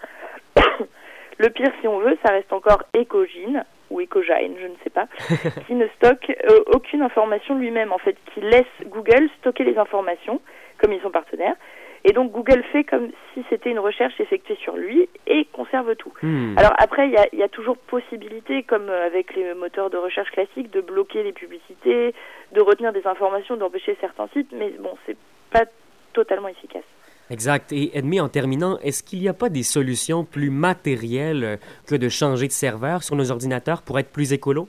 Le 1.40 1.50
pire, 1.50 1.72
si 1.82 1.88
on 1.88 1.98
veut, 2.00 2.16
ça 2.24 2.32
reste 2.32 2.54
encore 2.54 2.84
Ecogine 2.96 3.66
ou 3.90 4.00
Ecogine, 4.02 4.56
je 4.62 4.68
ne 4.68 4.76
sais 4.84 4.90
pas, 4.92 5.08
qui 5.68 5.74
ne 5.74 5.88
stocke 5.98 6.30
euh, 6.30 6.60
aucune 6.68 7.02
information 7.02 7.58
lui-même, 7.58 7.92
en 7.92 7.98
fait, 7.98 8.16
qui 8.34 8.42
laisse 8.42 8.64
Google 8.86 9.28
stocker 9.40 9.64
les 9.64 9.78
informations, 9.78 10.40
comme 10.80 10.94
ils 10.94 11.02
sont 11.02 11.10
partenaires. 11.10 11.56
Et 12.06 12.12
donc 12.12 12.32
Google 12.32 12.64
fait 12.72 12.84
comme 12.84 13.10
si 13.34 13.44
c'était 13.50 13.72
une 13.72 13.80
recherche 13.80 14.20
effectuée 14.20 14.58
sur 14.62 14.76
lui 14.76 15.08
et 15.26 15.46
conserve 15.54 15.96
tout. 15.96 16.12
Hmm. 16.22 16.58
Alors 16.58 16.74
après, 16.78 17.08
il 17.08 17.14
y 17.14 17.18
a, 17.18 17.26
il 17.32 17.40
y 17.40 17.44
a 17.44 17.48
toujours 17.48 17.78
possibilité, 17.78 18.64
comme 18.64 18.90
euh, 18.90 19.06
avec 19.06 19.34
les 19.36 19.54
moteurs 19.54 19.90
de 19.90 19.98
recherche 19.98 20.30
classiques, 20.32 20.72
de 20.72 20.82
bloquer 20.82 21.24
les 21.24 21.32
publicités, 21.32 22.14
de 22.52 22.62
retenir 22.62 22.92
des 22.92 23.08
informations, 23.08 23.56
d'empêcher 23.56 23.98
certains 24.02 24.28
sites, 24.34 24.52
mais 24.52 24.72
bon, 24.80 24.98
c'est 25.06 25.18
pas 25.52 25.64
totalement 26.12 26.50
efficace. 26.50 26.84
Exact. 27.30 27.72
Et 27.72 27.98
Edmé, 27.98 28.20
en 28.20 28.28
terminant, 28.28 28.78
est-ce 28.84 29.02
qu'il 29.02 29.20
n'y 29.20 29.30
a 29.30 29.34
pas 29.34 29.50
des 29.50 29.64
solutions 29.64 30.26
plus 30.26 30.50
matérielles 30.50 31.58
que 31.88 31.96
de 31.96 32.10
changer 32.10 32.48
de 32.48 32.52
serveur 32.52 33.02
sur 33.02 33.16
nos 33.16 33.32
ordinateurs 33.32 33.82
pour 33.82 33.98
être 33.98 34.12
plus 34.12 34.34
écolo? 34.34 34.68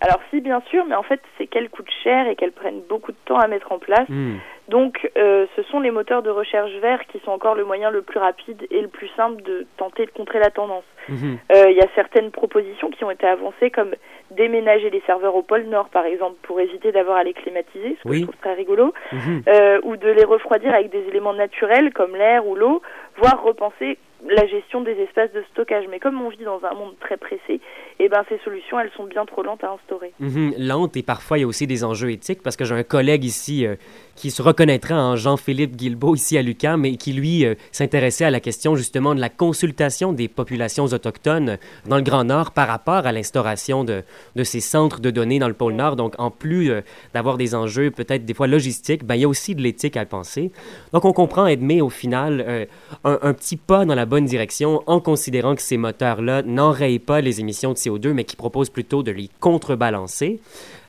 Alors 0.00 0.20
si, 0.30 0.40
bien 0.40 0.62
sûr, 0.70 0.84
mais 0.86 0.94
en 0.94 1.02
fait, 1.02 1.20
c'est 1.36 1.48
qu'elles 1.48 1.68
coûtent 1.68 1.90
cher 2.04 2.28
et 2.28 2.36
qu'elles 2.36 2.52
prennent 2.52 2.82
beaucoup 2.88 3.10
de 3.10 3.16
temps 3.24 3.38
à 3.38 3.48
mettre 3.48 3.72
en 3.72 3.80
place. 3.80 4.08
Hmm. 4.08 4.36
Donc, 4.68 5.10
euh, 5.16 5.46
ce 5.56 5.62
sont 5.64 5.80
les 5.80 5.90
moteurs 5.90 6.22
de 6.22 6.28
recherche 6.30 6.70
verts 6.82 7.04
qui 7.06 7.18
sont 7.20 7.30
encore 7.30 7.54
le 7.54 7.64
moyen 7.64 7.90
le 7.90 8.02
plus 8.02 8.18
rapide 8.18 8.66
et 8.70 8.82
le 8.82 8.88
plus 8.88 9.08
simple 9.16 9.42
de 9.42 9.66
tenter 9.78 10.04
de 10.04 10.10
contrer 10.10 10.38
la 10.38 10.50
tendance. 10.50 10.84
Mhm. 11.08 11.38
Euh, 11.52 11.70
Il 11.70 11.76
y 11.76 11.80
a 11.80 11.86
certaines 11.94 12.30
propositions 12.30 12.90
qui 12.90 13.02
ont 13.02 13.10
été 13.10 13.26
avancées, 13.26 13.70
comme 13.70 13.94
déménager 14.30 14.90
les 14.90 15.00
serveurs 15.06 15.34
au 15.36 15.42
pôle 15.42 15.62
Nord, 15.64 15.88
par 15.88 16.04
exemple, 16.04 16.36
pour 16.42 16.60
éviter 16.60 16.92
d'avoir 16.92 17.16
à 17.16 17.24
les 17.24 17.32
climatiser, 17.32 17.96
ce 17.98 18.02
que 18.04 18.08
Oui. 18.08 18.18
je 18.20 18.22
trouve 18.24 18.36
très 18.42 18.52
rigolo, 18.54 18.92
Mhm. 19.12 19.42
euh, 19.48 19.80
ou 19.84 19.96
de 19.96 20.08
les 20.10 20.24
refroidir 20.24 20.74
avec 20.74 20.90
des 20.90 21.02
éléments 21.08 21.32
naturels 21.32 21.92
comme 21.94 22.14
l'air 22.14 22.46
ou 22.46 22.54
l'eau, 22.54 22.82
voire 23.16 23.42
repenser 23.42 23.96
la 24.26 24.46
gestion 24.46 24.80
des 24.80 24.92
espaces 24.92 25.32
de 25.32 25.44
stockage. 25.52 25.84
Mais 25.90 26.00
comme 26.00 26.20
on 26.20 26.28
vit 26.28 26.44
dans 26.44 26.60
un 26.64 26.74
monde 26.74 26.94
très 27.00 27.16
pressé, 27.16 27.60
eh 28.00 28.08
ben, 28.08 28.24
ces 28.28 28.38
solutions, 28.38 28.78
elles 28.80 28.90
sont 28.96 29.04
bien 29.04 29.24
trop 29.26 29.42
lentes 29.42 29.62
à 29.62 29.72
instaurer. 29.72 30.12
Mhm. 30.18 30.54
Lente 30.58 30.96
et 30.96 31.02
parfois 31.02 31.38
il 31.38 31.42
y 31.42 31.44
a 31.44 31.46
aussi 31.46 31.66
des 31.66 31.84
enjeux 31.84 32.10
éthiques 32.10 32.42
parce 32.42 32.56
que 32.56 32.64
j'ai 32.64 32.74
un 32.74 32.82
collègue 32.82 33.24
ici 33.24 33.66
euh, 33.66 33.76
qui 34.16 34.30
se 34.30 34.42
reconnaîtra 34.42 34.96
en 34.96 35.16
Jean-Philippe 35.16 35.76
Guilbeault 35.76 36.16
ici 36.16 36.36
à 36.36 36.42
l'UQAM 36.42 36.84
et 36.84 36.96
qui 36.96 37.12
lui 37.12 37.44
euh, 37.44 37.54
s'intéressait 37.70 38.24
à 38.24 38.30
la 38.30 38.40
question 38.40 38.74
justement 38.76 39.14
de 39.14 39.20
la 39.20 39.28
consultation 39.28 40.12
des 40.12 40.28
populations 40.28 40.84
autochtones 40.84 41.58
dans 41.86 41.96
le 41.96 42.02
Grand 42.02 42.24
Nord 42.24 42.52
par 42.52 42.68
rapport 42.68 43.06
à 43.06 43.12
l'instauration 43.12 43.84
de, 43.84 44.02
de 44.34 44.44
ces 44.44 44.60
centres 44.60 45.00
de 45.00 45.10
données 45.10 45.38
dans 45.38 45.48
le 45.48 45.54
pôle 45.54 45.74
Nord. 45.74 45.96
Donc 45.96 46.14
en 46.18 46.30
plus 46.30 46.70
euh, 46.70 46.80
d'avoir 47.14 47.36
des 47.36 47.54
enjeux 47.54 47.90
peut-être 47.90 48.24
des 48.24 48.34
fois 48.34 48.48
logistiques, 48.48 49.04
ben, 49.04 49.14
il 49.14 49.20
y 49.22 49.24
a 49.24 49.28
aussi 49.28 49.54
de 49.54 49.62
l'éthique 49.62 49.96
à 49.96 50.04
penser. 50.04 50.50
Donc 50.92 51.04
on 51.04 51.12
comprend 51.12 51.46
Edmé 51.46 51.80
au 51.80 51.90
final 51.90 52.66
un, 53.04 53.18
un 53.22 53.34
petit 53.34 53.56
pas 53.56 53.84
dans 53.84 53.94
la 53.94 54.06
bonne 54.08 54.24
direction 54.24 54.82
en 54.86 55.00
considérant 55.00 55.54
que 55.54 55.62
ces 55.62 55.76
moteurs-là 55.76 56.42
n'enrayent 56.42 56.98
pas 56.98 57.20
les 57.20 57.40
émissions 57.40 57.72
de 57.72 57.76
CO2 57.76 58.12
mais 58.12 58.24
qui 58.24 58.34
proposent 58.34 58.70
plutôt 58.70 59.02
de 59.02 59.12
les 59.12 59.30
contrebalancer. 59.40 60.40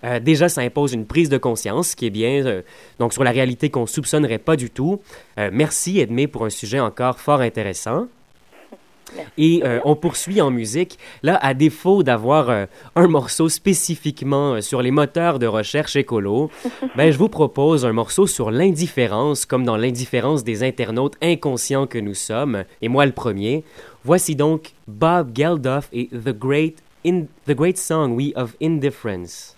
Euh, 0.04 0.20
déjà, 0.20 0.50
ça 0.50 0.62
impose 0.62 0.94
une 0.94 1.06
prise 1.06 1.30
de 1.30 1.38
conscience, 1.38 1.90
ce 1.90 1.96
qui 1.96 2.06
est 2.06 2.12
bien, 2.12 2.46
euh, 2.46 2.62
donc 3.00 3.14
sur 3.14 3.24
la 3.24 3.32
réalité 3.32 3.70
qu'on 3.70 3.86
soupçonnerait 3.86 4.38
pas 4.38 4.56
du 4.56 4.70
tout. 4.70 5.02
Euh, 5.38 5.50
merci 5.52 6.00
Edmé 6.00 6.28
pour 6.28 6.46
un 6.46 6.50
sujet 6.50 6.80
encore 6.80 7.20
fort 7.20 7.42
intéressant. 7.42 8.08
Et 9.38 9.62
euh, 9.64 9.80
on 9.86 9.96
poursuit 9.96 10.42
en 10.42 10.52
musique. 10.52 10.98
Là, 11.24 11.38
à 11.42 11.54
défaut 11.54 12.04
d'avoir 12.04 12.50
euh, 12.50 12.66
un 12.96 13.08
morceau 13.08 13.50
spécifiquement 13.50 14.54
euh, 14.54 14.62
sur 14.62 14.82
les 14.82 14.92
moteurs 14.92 15.40
de 15.40 15.48
recherche 15.48 15.96
écolo, 15.96 16.50
ben, 16.96 17.12
je 17.12 17.18
vous 17.18 17.30
propose 17.30 17.86
un 17.86 17.94
morceau 17.94 18.28
sur 18.28 18.52
l'indifférence, 18.52 19.46
comme 19.46 19.64
dans 19.64 19.78
l'indifférence 19.78 20.44
des 20.44 20.64
internautes 20.64 21.16
inconscients 21.22 21.88
que 21.88 21.98
nous 21.98 22.14
sommes, 22.14 22.64
et 22.82 22.90
moi 22.90 23.06
le 23.06 23.12
premier. 23.12 23.64
Voici 24.06 24.36
donc 24.36 24.74
Bob 24.88 25.32
Geldof 25.36 25.90
et 25.92 26.08
The 26.08 26.38
Great, 26.38 26.78
in, 27.06 27.26
the 27.48 27.54
great 27.54 27.78
Song, 27.78 28.16
We, 28.16 28.32
of 28.36 28.56
Indifference. 28.62 29.56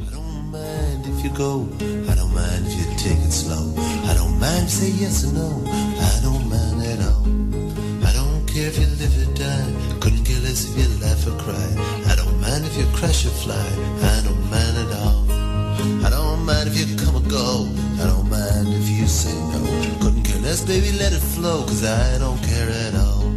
I 0.00 0.10
don't 0.10 0.50
mind 0.50 1.06
if 1.06 1.24
you 1.24 1.30
go. 1.30 1.68
I 2.08 2.14
don't 2.14 2.34
mind 2.34 2.66
if 2.66 2.74
you 2.78 2.84
take 2.96 3.18
it 3.18 3.32
slow. 3.32 3.74
I 4.06 4.14
don't 4.14 4.38
mind 4.40 4.64
if 4.64 4.82
you 4.82 4.88
say 4.88 4.90
yes 4.90 5.24
or 5.24 5.32
no. 5.32 5.89
Laugh 11.20 11.34
or 11.34 11.42
cry. 11.42 12.10
I 12.10 12.14
don't 12.16 12.40
mind 12.40 12.64
if 12.64 12.76
you 12.76 12.84
crash 12.94 13.26
or 13.26 13.30
fly. 13.30 13.54
I 13.56 14.22
don't 14.24 14.50
mind 14.50 14.76
at 14.78 14.92
all. 14.98 15.24
I 16.04 16.10
don't 16.10 16.44
mind 16.44 16.68
if 16.68 16.76
you 16.78 16.96
come 16.96 17.16
or 17.16 17.28
go. 17.28 17.68
I 18.00 18.06
don't 18.06 18.28
mind 18.30 18.68
if 18.68 18.88
you 18.88 19.06
say 19.06 19.34
no. 19.52 19.60
Couldn't 20.00 20.22
care 20.22 20.40
less, 20.40 20.64
baby, 20.64 20.92
let 20.92 21.12
it 21.12 21.20
flow. 21.20 21.62
Cause 21.62 21.84
I 21.84 22.18
don't 22.18 22.42
care 22.42 22.68
at 22.68 22.94
all. 22.94 23.29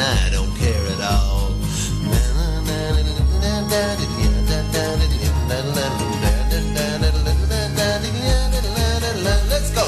I 0.00 0.30
don't 0.32 0.54
care 0.56 0.86
at 0.94 1.00
all. 1.12 1.50
Let's 9.50 9.70
go. 9.74 9.84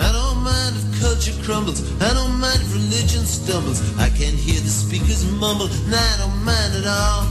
I 0.00 0.10
don't 0.12 0.42
mind 0.42 0.74
if 0.76 1.00
culture 1.00 1.32
crumbles. 1.44 1.80
I 2.02 2.12
don't 2.12 2.40
mind 2.40 2.60
if 2.60 2.72
religion 2.74 3.24
stumbles. 3.24 3.80
I 3.98 4.08
can 4.10 4.34
hear 4.34 4.60
the 4.60 4.68
speakers 4.68 5.24
mumble, 5.30 5.66
and 5.66 5.94
I 5.94 6.16
don't 6.18 6.42
mind 6.44 6.74
at 6.74 6.86
all. 6.86 7.26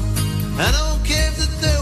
I 0.58 0.72
don't 0.72 1.04
care 1.06 1.28
if 1.32 1.36
the 1.36 1.48
third 1.60 1.77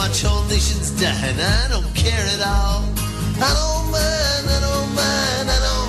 watch 0.00 0.22
whole 0.22 0.44
nations 0.44 0.92
die, 0.92 1.12
and 1.28 1.38
I 1.38 1.68
don't 1.68 1.92
care 1.94 2.24
at 2.34 2.40
all. 2.40 2.80
I 3.46 3.50
don't 3.58 3.86
mind. 3.92 4.44
I 4.56 4.58
don't 4.66 4.90
mind. 4.96 5.46
I 5.56 5.58
don't 5.66 5.79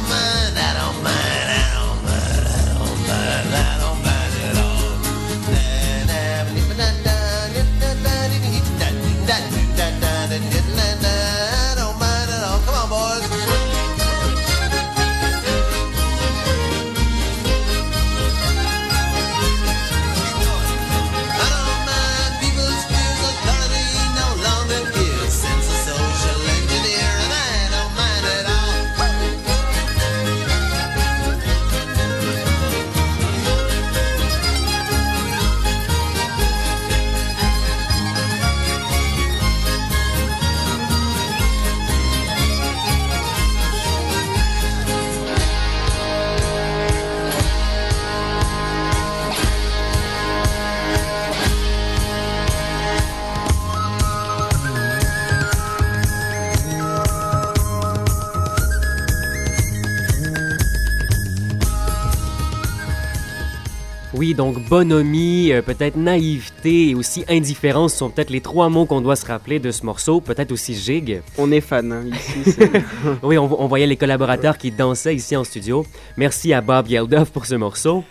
donc 64.42 64.58
bonhomie, 64.70 65.52
euh, 65.52 65.62
peut-être 65.62 65.98
naïveté 65.98 66.90
et 66.90 66.96
aussi 66.96 67.24
indifférence 67.30 67.94
sont 67.94 68.10
peut-être 68.10 68.32
les 68.32 68.42
trois 68.42 68.70
mots 68.70 68.88
qu'on 68.88 69.00
doit 69.00 69.16
se 69.16 69.28
rappeler 69.28 69.60
de 69.60 69.70
ce 69.70 69.86
morceau, 69.86 70.20
peut-être 70.20 70.52
aussi 70.52 70.74
gigue. 70.74 71.22
On 71.38 71.52
est 71.52 71.62
fan 71.62 71.92
hein, 71.92 72.04
ici. 72.12 72.56
Oui, 73.22 73.38
on, 73.38 73.62
on 73.62 73.68
voyait 73.68 73.86
les 73.86 73.98
collaborateurs 73.98 74.58
qui 74.58 74.72
dansaient 74.72 75.14
ici 75.14 75.36
en 75.36 75.44
studio. 75.44 75.86
Merci 76.18 76.54
à 76.54 76.62
Bob 76.62 76.88
Geldof 76.88 77.30
pour 77.30 77.46
ce 77.46 77.54
morceau. 77.54 78.04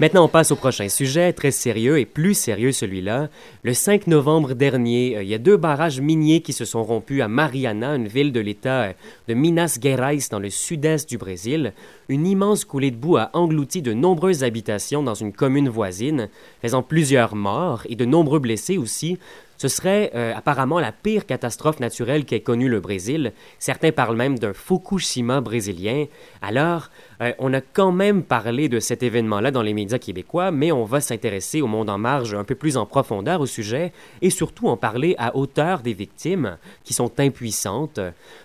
Maintenant, 0.00 0.26
on 0.26 0.28
passe 0.28 0.52
au 0.52 0.56
prochain 0.56 0.88
sujet, 0.88 1.32
très 1.32 1.50
sérieux 1.50 1.98
et 1.98 2.06
plus 2.06 2.34
sérieux 2.34 2.70
celui-là. 2.70 3.30
Le 3.64 3.74
5 3.74 4.06
novembre 4.06 4.54
dernier, 4.54 5.16
euh, 5.16 5.24
il 5.24 5.28
y 5.28 5.34
a 5.34 5.38
deux 5.38 5.56
barrages 5.56 6.00
miniers 6.00 6.40
qui 6.40 6.52
se 6.52 6.64
sont 6.64 6.84
rompus 6.84 7.20
à 7.20 7.26
Mariana, 7.26 7.96
une 7.96 8.06
ville 8.06 8.30
de 8.30 8.38
l'État 8.38 8.82
euh, 8.82 8.92
de 9.26 9.34
Minas 9.34 9.76
Gerais 9.82 10.18
dans 10.30 10.38
le 10.38 10.50
sud-est 10.50 11.10
du 11.10 11.18
Brésil. 11.18 11.72
Une 12.08 12.28
immense 12.28 12.64
coulée 12.64 12.92
de 12.92 12.96
boue 12.96 13.16
a 13.16 13.30
englouti 13.32 13.82
de 13.82 13.92
nombreuses 13.92 14.44
habitations 14.44 15.02
dans 15.02 15.14
une 15.14 15.32
commune 15.32 15.68
voisine, 15.68 16.28
faisant 16.62 16.84
plusieurs 16.84 17.34
morts 17.34 17.82
et 17.88 17.96
de 17.96 18.04
nombreux 18.04 18.38
blessés 18.38 18.78
aussi. 18.78 19.18
Ce 19.58 19.66
serait 19.66 20.12
euh, 20.14 20.32
apparemment 20.34 20.78
la 20.78 20.92
pire 20.92 21.26
catastrophe 21.26 21.80
naturelle 21.80 22.24
qu'ait 22.24 22.40
connue 22.40 22.68
le 22.68 22.78
Brésil. 22.78 23.32
Certains 23.58 23.90
parlent 23.90 24.16
même 24.16 24.38
d'un 24.38 24.52
Fukushima 24.52 25.40
brésilien. 25.40 26.06
Alors, 26.40 26.90
euh, 27.20 27.32
on 27.40 27.52
a 27.52 27.60
quand 27.60 27.90
même 27.90 28.22
parlé 28.22 28.68
de 28.68 28.78
cet 28.78 29.02
événement-là 29.02 29.50
dans 29.50 29.62
les 29.62 29.74
médias 29.74 29.98
québécois, 29.98 30.52
mais 30.52 30.70
on 30.70 30.84
va 30.84 31.00
s'intéresser 31.00 31.60
au 31.60 31.66
monde 31.66 31.90
en 31.90 31.98
marge 31.98 32.34
un 32.34 32.44
peu 32.44 32.54
plus 32.54 32.76
en 32.76 32.86
profondeur 32.86 33.40
au 33.40 33.46
sujet 33.46 33.92
et 34.22 34.30
surtout 34.30 34.68
en 34.68 34.76
parler 34.76 35.16
à 35.18 35.36
hauteur 35.36 35.80
des 35.80 35.92
victimes 35.92 36.56
qui 36.84 36.94
sont 36.94 37.18
impuissantes. 37.18 37.98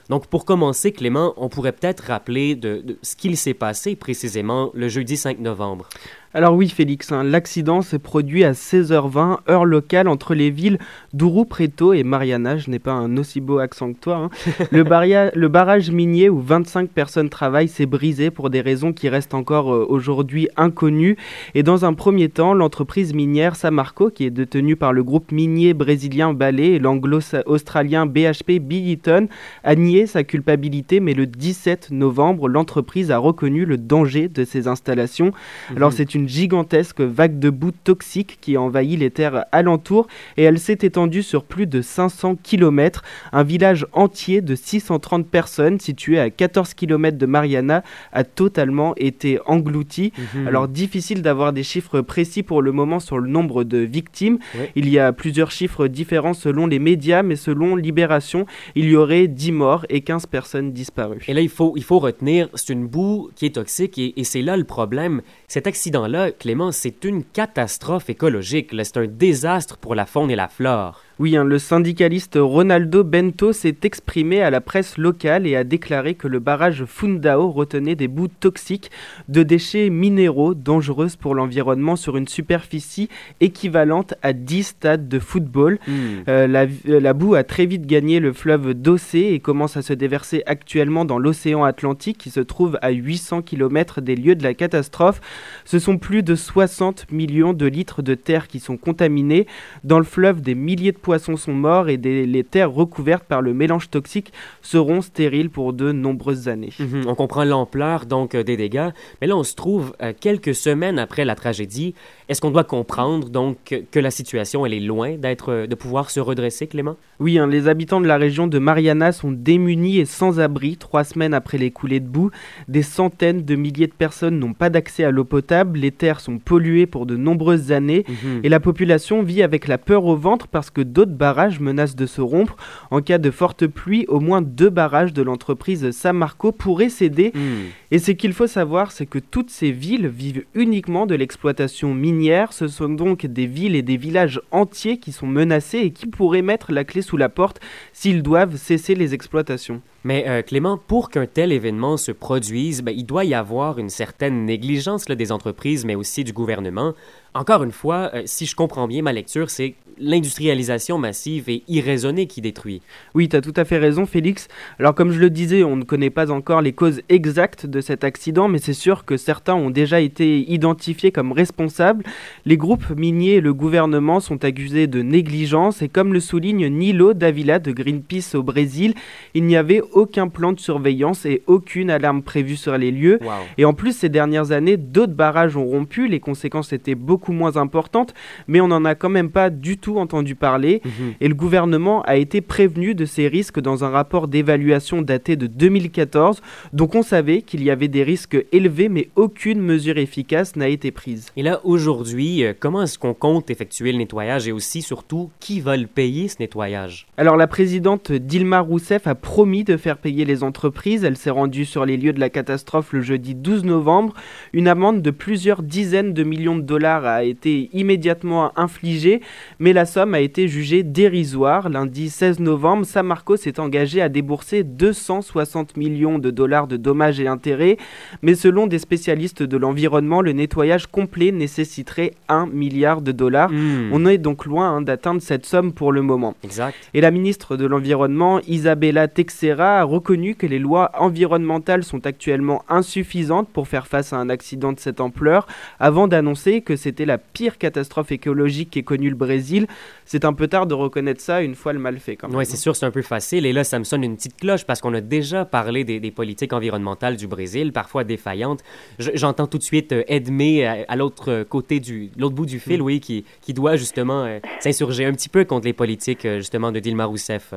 Donc, 0.10 0.26
pour 0.26 0.46
commencer, 0.46 0.92
Clément, 0.92 1.36
on 1.38 1.48
pourrait 1.48 1.74
peut-être 1.74 2.06
rappeler 2.06 2.56
de, 2.56 2.82
de 2.84 2.98
ce 3.04 3.16
qu'il 3.16 3.38
s'est 3.38 3.54
passé 3.54 3.96
précisément 3.96 4.72
le 4.74 4.88
jeudi 4.90 5.16
5 5.16 5.38
novembre. 5.38 5.90
Alors 6.36 6.56
oui, 6.56 6.68
Félix, 6.68 7.12
hein, 7.12 7.24
l'accident 7.24 7.84
s'est 7.84 8.00
produit 8.00 8.44
à 8.44 8.54
16h20, 8.54 9.42
heure 9.52 9.66
locale, 9.66 10.08
entre 10.08 10.34
les 10.34 10.50
villes 10.50 10.80
d'Ouro 11.14 11.46
Preto 11.46 11.94
et 11.94 12.02
Mariana. 12.02 12.58
Je 12.58 12.72
n'ai 12.72 12.80
pas 12.80 12.94
un 12.94 13.18
aussi 13.18 13.40
beau 13.40 13.60
accent 13.60 13.94
que 13.94 14.00
toi. 14.00 14.16
hein. 14.16 14.30
le, 14.72 15.48
barrage 15.48 15.92
minier 15.92 16.30
où 16.30 16.40
25 16.40 16.90
personnes 16.90 17.30
travaillent 17.30 17.68
s'est 17.68 17.86
brisé 17.86 18.32
pour 18.32 18.50
des 18.50 18.62
raisons 18.62 18.94
qui 18.94 19.10
restent 19.10 19.36
encore 19.36 19.72
euh, 19.72 19.86
aujourd'hui 19.88 20.50
inconnues. 20.58 21.18
Et 21.54 21.62
dans 21.62 21.86
un 21.86 21.94
premier 21.94 22.30
temps, 22.30 22.56
l'entreprise 22.56 23.14
minière 23.14 23.56
Samarco, 23.56 24.10
qui 24.10 24.26
est 24.26 24.32
détenue 24.32 24.76
par 24.76 24.92
le 24.92 25.04
groupe 25.04 25.32
minier 25.32 25.76
brésilien 25.76 26.34
Vale 26.34 26.62
et 26.62 26.80
l'anglo-australien 26.80 28.08
BHP 28.08 28.54
Billiton, 28.60 29.28
a 29.64 29.76
nié 29.76 30.08
sa 30.08 30.24
culpabilité, 30.24 31.00
mais 31.00 31.14
le 31.14 31.28
17 31.28 31.92
novembre, 31.92 32.50
l'entreprise 32.50 33.12
a 33.12 33.20
reconnu 33.20 33.66
le 33.66 33.78
danger 33.78 34.30
de 34.30 34.46
ces 34.46 34.68
installations. 34.68 35.32
Alors 35.76 35.94
c'est 35.94 36.16
une 36.16 36.23
gigantesque 36.28 37.02
vague 37.02 37.40
de 37.40 37.50
boue 37.50 37.72
toxique 37.72 38.38
qui 38.42 38.56
a 38.56 38.62
envahi 38.62 38.98
les 38.98 39.12
terres 39.12 39.46
alentours 39.52 40.08
et 40.38 40.44
elle 40.44 40.60
s'est 40.60 40.80
étendue 40.82 41.24
sur 41.24 41.44
plus 41.44 41.68
de 41.68 41.82
500 41.82 42.38
km. 42.42 43.04
Un 43.32 43.44
village 43.44 43.86
entier 43.94 44.42
de 44.42 44.56
630 44.56 45.28
personnes 45.28 45.80
situé 45.80 46.20
à 46.20 46.30
14 46.30 46.74
km 46.74 47.18
de 47.18 47.26
Mariana 47.26 47.84
a 48.12 48.24
totalement 48.24 48.94
été 48.98 49.40
englouti. 49.46 50.14
Mhm. 50.36 50.48
Alors 50.48 50.68
difficile 50.68 51.22
d'avoir 51.22 51.54
des 51.54 51.64
chiffres 51.64 52.02
précis 52.02 52.44
pour 52.44 52.62
le 52.62 52.72
moment 52.72 53.00
sur 53.00 53.20
le 53.20 53.30
nombre 53.30 53.64
de 53.64 53.78
victimes. 53.78 54.40
Ouais. 54.58 54.72
Il 54.76 54.90
y 54.90 55.00
a 55.00 55.12
plusieurs 55.14 55.52
chiffres 55.52 55.88
différents 55.88 56.34
selon 56.34 56.68
les 56.68 56.80
médias, 56.80 57.24
mais 57.24 57.36
selon 57.36 57.76
Libération, 57.76 58.46
il 58.76 58.86
y 58.86 58.96
aurait 58.96 59.28
10 59.28 59.52
morts 59.52 59.86
et 59.90 60.02
15 60.02 60.26
personnes 60.28 60.72
disparues. 60.72 61.24
Et 61.28 61.34
là, 61.34 61.42
il 61.42 61.50
faut, 61.50 61.74
il 61.76 61.84
faut 61.84 62.00
retenir, 62.00 62.50
c'est 62.56 62.74
une 62.74 62.88
boue 62.88 63.30
qui 63.36 63.46
est 63.46 63.56
toxique 63.56 63.98
et, 63.98 64.20
et 64.20 64.24
c'est 64.24 64.42
là 64.42 64.58
le 64.58 64.64
problème. 64.64 65.22
Cet 65.48 65.68
accident-là, 65.68 66.13
Clément, 66.40 66.72
c'est 66.72 67.04
une 67.04 67.24
catastrophe 67.24 68.10
écologique. 68.10 68.72
C'est 68.84 68.98
un 68.98 69.08
désastre 69.08 69.78
pour 69.78 69.96
la 69.96 70.06
faune 70.06 70.30
et 70.32 70.36
la 70.36 70.48
flore. 70.48 71.02
Oui, 71.24 71.38
hein, 71.38 71.46
le 71.46 71.58
syndicaliste 71.58 72.38
Ronaldo 72.38 73.06
Bento 73.06 73.54
s'est 73.54 73.78
exprimé 73.84 74.42
à 74.42 74.50
la 74.50 74.60
presse 74.60 74.98
locale 74.98 75.48
et 75.48 75.56
a 75.56 75.64
déclaré 75.64 76.16
que 76.16 76.28
le 76.28 76.40
barrage 76.40 76.84
Fundao 76.84 77.50
retenait 77.50 77.96
des 77.96 78.10
bouts 78.10 78.28
toxiques 78.28 78.92
de 79.30 79.42
déchets 79.42 79.90
minéraux 79.90 80.54
dangereux 80.54 81.08
pour 81.18 81.34
l'environnement 81.34 81.96
sur 81.96 82.18
une 82.18 82.28
superficie 82.28 83.08
équivalente 83.40 84.16
à 84.22 84.34
10 84.34 84.64
stades 84.64 85.08
de 85.08 85.18
football. 85.18 85.80
Hmm. 85.88 86.24
Euh, 86.28 86.46
la, 86.46 86.64
euh, 86.90 87.00
la 87.00 87.14
boue 87.14 87.36
a 87.36 87.46
très 87.46 87.68
vite 87.68 87.86
gagné 87.86 88.20
le 88.20 88.34
fleuve 88.34 88.74
Dossé 88.74 89.20
et 89.20 89.40
commence 89.40 89.78
à 89.78 89.82
se 89.82 89.94
déverser 89.94 90.44
actuellement 90.46 91.06
dans 91.06 91.20
l'océan 91.20 91.64
Atlantique 91.64 92.18
qui 92.18 92.32
se 92.32 92.42
trouve 92.42 92.78
à 92.82 92.90
800 92.90 93.44
km 93.44 94.02
des 94.02 94.18
lieux 94.18 94.36
de 94.36 94.44
la 94.44 94.54
catastrophe. 94.54 95.22
Ce 95.64 95.80
sont 95.80 95.98
plus 95.98 96.22
de 96.22 96.36
60 96.36 97.14
millions 97.14 97.54
de 97.54 97.66
litres 97.66 98.02
de 98.02 98.14
terre 98.14 98.50
qui 98.50 98.60
sont 98.60 98.76
contaminés. 98.76 99.48
Dans 99.86 100.00
le 100.00 100.04
fleuve, 100.04 100.42
des 100.42 100.56
milliers 100.56 100.92
de 100.92 100.98
poissons 100.98 101.13
sont 101.20 101.54
morts 101.54 101.90
et 101.90 101.98
des- 101.98 102.26
les 102.26 102.44
terres 102.44 102.72
recouvertes 102.72 103.24
par 103.26 103.42
le 103.42 103.54
mélange 103.54 103.90
toxique 103.90 104.32
seront 104.62 105.02
stériles 105.02 105.50
pour 105.50 105.74
de 105.74 105.92
nombreuses 105.92 106.48
années. 106.48 106.74
Mhm, 106.80 107.04
On 107.08 107.16
comprend 107.16 107.44
l'ampleur 107.44 108.06
donc 108.06 108.36
euh, 108.36 108.44
des 108.44 108.58
dégâts, 108.58 108.90
mais 109.22 109.28
là 109.28 109.36
on 109.36 109.44
se 109.44 109.56
trouve 109.56 109.94
euh, 110.02 110.14
quelques 110.20 110.56
semaines 110.56 111.00
après 111.00 111.26
la 111.26 111.36
tragédie. 111.36 111.96
Est-ce 112.30 112.40
qu'on 112.42 112.52
doit 112.52 112.64
comprendre 112.64 113.30
donc 113.30 113.58
que- 113.92 114.00
la 114.00 114.12
situation 114.12 114.66
elle 114.66 114.74
est 114.74 114.80
loin 114.80 115.18
d'être 115.18 115.50
euh, 115.52 115.68
de 115.68 115.76
pouvoir 115.76 116.10
se 116.10 116.20
redresser, 116.20 116.68
Clément? 116.68 116.96
Oui, 117.20 117.38
hein, 117.38 117.48
les 117.48 117.68
habitants 117.68 118.02
de 118.02 118.08
la 118.08 118.18
région 118.18 118.48
de 118.48 118.60
Mariana 118.60 119.12
sont 119.12 119.32
démunis 119.32 120.00
et 120.00 120.06
sans 120.06 120.40
abri 120.40 120.78
trois 120.78 121.04
semaines 121.04 121.34
après 121.34 121.58
les 121.58 121.72
coulées 121.72 122.00
de 122.00 122.08
boue. 122.08 122.32
Des 122.68 122.82
centaines 122.84 123.44
de 123.44 123.56
milliers 123.56 123.88
de 123.88 123.94
personnes 123.94 124.40
n'ont 124.40 124.54
pas 124.54 124.70
d'accès 124.70 125.04
à 125.04 125.12
l'eau 125.12 125.24
potable, 125.24 125.80
les 125.80 125.92
terres 125.92 126.20
sont 126.20 126.38
polluées 126.40 126.86
pour 126.86 127.06
de 127.06 127.16
nombreuses 127.16 127.72
années 127.72 128.06
Mhm. 128.08 128.42
et 128.44 128.50
la 128.50 128.60
population 128.60 129.24
vit 129.24 129.42
avec 129.44 129.68
la 129.68 129.78
peur 129.78 130.06
au 130.06 130.16
ventre 130.16 130.48
parce 130.48 130.70
que 130.70 130.82
d'autres 130.82 131.12
barrages 131.14 131.60
menacent 131.60 131.96
de 131.96 132.06
se 132.06 132.22
rompre. 132.22 132.56
En 132.92 133.02
cas 133.02 133.18
de 133.18 133.32
forte 133.32 133.68
pluie, 133.68 134.06
au 134.08 134.20
moins 134.20 134.42
deux 134.42 134.70
barrages 134.70 135.14
de 135.14 135.22
l'entreprise 135.22 135.92
Samarco 135.92 136.52
pourraient 136.52 136.90
céder. 136.90 137.32
Hmm. 137.36 137.70
Et 137.92 138.00
ce 138.00 138.12
qu'il 138.12 138.34
faut 138.34 138.48
savoir, 138.48 138.92
c'est 138.92 139.06
que 139.06 139.20
toutes 139.20 139.50
ces 139.50 139.72
villes 139.72 140.08
vivent 140.08 140.44
uniquement 140.56 141.06
de 141.06 141.16
l'exploitation 141.16 141.94
minière. 141.94 142.13
Ce 142.52 142.68
sont 142.68 142.90
donc 142.90 143.26
des 143.26 143.46
villes 143.46 143.76
et 143.76 143.82
des 143.82 143.98
villages 143.98 144.42
entiers 144.52 144.98
qui 144.98 145.12
sont 145.12 145.28
menacés 145.28 145.80
et 145.80 145.92
qui 145.92 146.08
pourraient 146.08 146.42
mettre 146.42 146.72
la 146.72 146.84
clé 146.84 147.02
sous 147.02 147.18
la 147.18 147.30
porte 147.30 147.60
s'ils 147.92 148.24
doivent 148.24 148.56
cesser 148.58 148.96
les 148.96 149.14
exploitations. 149.14 149.82
Mais 150.04 150.26
euh, 150.28 150.42
Clément, 150.42 150.78
pour 150.78 151.10
qu'un 151.10 151.26
tel 151.26 151.52
événement 151.52 151.98
se 151.98 152.12
produise, 152.12 152.82
ben, 152.82 152.94
il 152.96 153.06
doit 153.06 153.26
y 153.26 153.34
avoir 153.34 153.80
une 153.80 153.90
certaine 153.90 154.46
négligence 154.46 155.06
des 155.06 155.32
entreprises, 155.32 155.86
mais 155.86 155.96
aussi 155.96 156.24
du 156.24 156.34
gouvernement. 156.34 156.94
Encore 157.34 157.64
une 157.64 157.72
fois, 157.72 158.12
euh, 158.14 158.24
si 158.26 158.46
je 158.46 158.56
comprends 158.56 158.88
bien 158.88 159.02
ma 159.02 159.14
lecture, 159.14 159.50
c'est 159.50 159.76
l'industrialisation 159.98 160.98
massive 160.98 161.50
et 161.50 161.64
irraisonnée 161.68 162.28
qui 162.28 162.42
détruit. 162.42 162.82
Oui, 163.14 163.30
tu 163.30 163.36
as 163.36 163.42
tout 163.42 163.54
à 163.56 163.66
fait 163.66 163.78
raison, 163.78 164.06
Félix. 164.06 164.48
Alors, 164.80 164.96
comme 164.96 165.12
je 165.12 165.20
le 165.20 165.30
disais, 165.30 165.64
on 165.64 165.76
ne 165.76 165.84
connaît 165.84 166.10
pas 166.10 166.32
encore 166.32 166.62
les 166.62 166.74
causes 166.74 167.02
exactes 167.10 167.66
de 167.66 167.82
cet 167.82 168.04
accident, 168.04 168.48
mais 168.48 168.60
c'est 168.60 168.74
sûr 168.74 169.06
que 169.06 169.18
certains 169.18 169.56
ont 169.56 169.70
déjà 169.70 170.00
été 170.00 170.52
identifiés 170.52 171.12
comme 171.12 171.32
responsables. 171.32 172.04
Les 172.46 172.58
groupes 172.58 172.90
miniers 172.96 173.36
et 173.36 173.42
le 173.42 173.54
gouvernement 173.54 174.20
sont 174.20 174.44
accusés 174.46 174.88
de 174.88 175.02
négligence, 175.02 175.82
et 175.82 175.90
comme 175.90 176.14
le 176.14 176.20
souligne 176.20 176.68
Nilo 176.68 177.14
Davila 177.14 177.60
de 177.60 177.72
Greenpeace 177.72 178.36
au 178.36 178.44
Brésil, 178.44 178.94
il 179.34 179.44
n'y 179.44 179.58
avait 179.58 179.82
aucun 179.92 180.28
plan 180.28 180.54
de 180.54 180.60
surveillance 180.60 181.26
et 181.26 181.44
aucune 181.48 181.90
alarme 181.90 182.24
prévue 182.24 182.56
sur 182.56 182.78
les 182.78 182.92
lieux. 182.92 183.20
Wow. 183.22 183.32
Et 183.58 183.66
en 183.66 183.74
plus, 183.74 183.96
ces 183.96 184.10
dernières 184.10 184.52
années, 184.52 184.78
d'autres 184.78 185.14
barrages 185.14 185.58
ont 185.58 185.66
rompu, 185.66 186.08
les 186.08 186.20
conséquences 186.20 186.74
étaient 186.74 186.96
beaucoup 186.96 187.34
moins 187.34 187.58
importantes, 187.58 188.14
mais 188.48 188.62
on 188.62 188.70
n'en 188.70 188.86
a 188.86 188.96
quand 188.96 189.10
même 189.10 189.30
pas 189.30 189.50
du 189.50 189.78
tout 189.78 189.83
entendu 189.92 190.36
parler. 190.36 190.82
Mhm. 190.84 191.14
Et 191.22 191.28
le 191.28 191.36
gouvernement 191.36 192.02
a 192.04 192.16
été 192.16 192.42
prévenu 192.42 192.96
de 192.96 193.06
ces 193.06 193.28
risques 193.28 193.60
dans 193.60 193.84
un 193.84 193.90
rapport 193.90 194.28
d'évaluation 194.28 195.02
daté 195.02 195.36
de 195.36 195.48
2014. 195.48 196.42
Donc 196.74 196.96
on 196.96 197.04
savait 197.04 197.42
qu'il 197.42 197.64
y 197.64 197.70
avait 197.70 197.88
des 197.88 198.04
risques 198.04 198.38
élevés, 198.52 198.90
mais 198.90 199.10
aucune 199.16 199.62
mesure 199.62 199.98
efficace 199.98 200.56
n'a 200.56 200.68
été 200.68 200.92
prise. 200.92 201.32
Et 201.38 201.44
là, 201.44 201.62
aujourd'hui, 201.64 202.44
euh, 202.44 202.54
comment 202.58 202.84
est-ce 202.84 202.98
qu'on 202.98 203.14
compte 203.14 203.50
effectuer 203.50 203.92
le 203.92 203.98
nettoyage 203.98 204.48
et 204.48 204.52
aussi, 204.52 204.82
surtout, 204.82 205.30
qui 205.40 205.60
va 205.60 205.78
le 205.78 205.88
payer 205.88 206.28
ce 206.28 206.38
nettoyage? 206.40 207.08
Alors 207.18 207.38
la 207.38 207.48
présidente 207.48 208.12
Dilma 208.12 208.60
Rousseff 208.60 209.08
a 209.08 209.16
promis 209.16 209.64
de 209.64 209.78
faire 209.78 209.98
payer 209.98 210.26
les 210.26 210.44
entreprises. 210.44 211.04
Elle 211.04 211.18
s'est 211.18 211.30
rendue 211.30 211.66
sur 211.66 211.86
les 211.86 211.98
lieux 211.98 212.14
de 212.14 212.20
la 212.20 212.30
catastrophe 212.30 212.94
le 212.94 213.02
jeudi 213.02 213.36
12 213.36 213.64
novembre. 213.64 214.14
Une 214.54 214.68
amende 214.68 215.02
de 215.02 215.12
plusieurs 215.12 215.64
dizaines 215.64 216.14
de 216.14 216.24
millions 216.24 216.56
de 216.56 216.62
dollars 216.62 217.06
a 217.06 217.24
été 217.24 217.70
immédiatement 217.74 218.58
infligée, 218.58 219.22
mais 219.60 219.73
la 219.74 219.86
somme 219.86 220.14
a 220.14 220.20
été 220.20 220.48
jugée 220.48 220.84
dérisoire. 220.84 221.70
Lundi 221.70 222.10
16 222.10 222.40
novembre, 222.40 222.86
Samarco 222.86 223.36
s'est 223.36 223.60
engagé 223.60 224.02
à 224.02 224.10
débourser 224.10 224.64
260 224.64 225.78
millions 225.78 226.20
de 226.20 226.32
dollars 226.32 226.68
de 226.68 226.78
dommages 226.78 227.20
et 227.20 227.28
intérêts, 227.28 227.78
mais 228.22 228.36
selon 228.36 228.68
des 228.68 228.80
spécialistes 228.80 229.44
de 229.44 229.58
l'environnement, 229.58 230.22
le 230.22 230.32
nettoyage 230.32 230.88
complet 230.88 231.32
nécessiterait 231.32 232.14
1 232.30 232.48
milliard 232.48 233.02
de 233.02 233.12
dollars. 233.12 233.52
Hmm. 233.52 233.90
On 233.92 234.06
est 234.06 234.18
donc 234.18 234.46
loin 234.46 234.70
hein, 234.70 234.82
d'atteindre 234.82 235.22
cette 235.22 235.46
somme 235.46 235.74
pour 235.74 235.92
le 235.92 236.02
moment. 236.02 236.36
Exact. 236.44 236.76
Et 236.94 237.02
la 237.02 237.12
ministre 237.12 237.58
de 237.58 237.66
l'Environnement, 237.66 238.40
Isabella 238.48 239.08
Texera, 239.08 239.80
a 239.80 239.84
reconnu 239.84 240.36
que 240.36 240.46
les 240.46 240.60
lois 240.60 240.92
environnementales 241.00 241.84
sont 241.84 242.06
actuellement 242.06 242.64
insuffisantes 242.70 243.50
pour 243.50 243.68
faire 243.68 243.88
face 243.88 244.14
à 244.14 244.18
un 244.18 244.30
accident 244.30 244.72
de 244.72 244.80
cette 244.80 245.02
ampleur, 245.02 245.48
avant 245.80 246.08
d'annoncer 246.08 246.62
que 246.62 246.76
c'était 246.76 247.06
la 247.06 247.18
pire 247.18 247.58
catastrophe 247.58 248.12
écologique 248.12 248.72
qu'ait 248.72 248.84
connue 248.84 249.10
le 249.10 249.16
Brésil. 249.16 249.63
C'est 250.06 250.26
un 250.26 250.34
peu 250.34 250.48
tard 250.48 250.68
de 250.68 250.74
reconnaître 250.74 251.22
ça 251.22 251.42
une 251.42 251.56
fois 251.56 251.74
le 251.74 251.80
mal 251.80 252.00
fait 252.00 252.16
quand 252.16 252.28
même. 252.28 252.38
Oui, 252.38 252.46
c'est 252.46 252.58
sûr, 252.58 252.76
c'est 252.76 252.86
un 252.86 252.92
peu 252.92 253.02
facile. 253.02 253.46
Et 253.46 253.54
là, 253.54 253.64
ça 253.64 253.80
me 253.80 253.84
sonne 253.84 254.04
une 254.04 254.16
petite 254.16 254.38
cloche 254.38 254.66
parce 254.66 254.82
qu'on 254.82 254.94
a 254.94 255.02
déjà 255.02 255.46
parlé 255.46 255.84
des, 255.84 256.00
des 256.00 256.12
politiques 256.12 256.54
environnementales 256.54 257.16
du 257.18 257.28
Brésil, 257.28 257.72
parfois 257.72 258.04
défaillantes. 258.04 258.62
Je- 259.00 259.12
J'entends 259.14 259.48
tout 259.48 259.58
de 259.58 259.64
suite 259.64 259.92
euh, 259.94 260.04
Edmé 260.08 260.66
à, 260.66 260.86
à 260.88 260.96
l'autre 260.96 261.32
euh, 261.32 261.44
côté 261.44 261.80
du, 261.80 262.12
l'autre 262.18 262.36
bout 262.36 262.46
du 262.46 262.60
fil, 262.60 262.82
oui, 262.82 263.00
qui, 263.00 263.26
qui 263.42 263.54
doit 263.54 263.76
justement 263.76 264.24
euh, 264.26 264.40
s'insurger 264.60 265.06
un 265.06 265.14
petit 265.14 265.30
peu 265.30 265.46
contre 265.46 265.66
les 265.66 265.74
politiques 265.74 266.26
euh, 266.26 266.38
justement 266.38 266.72
de 266.72 266.80
Dilma 266.80 267.06
Rousseff. 267.06 267.54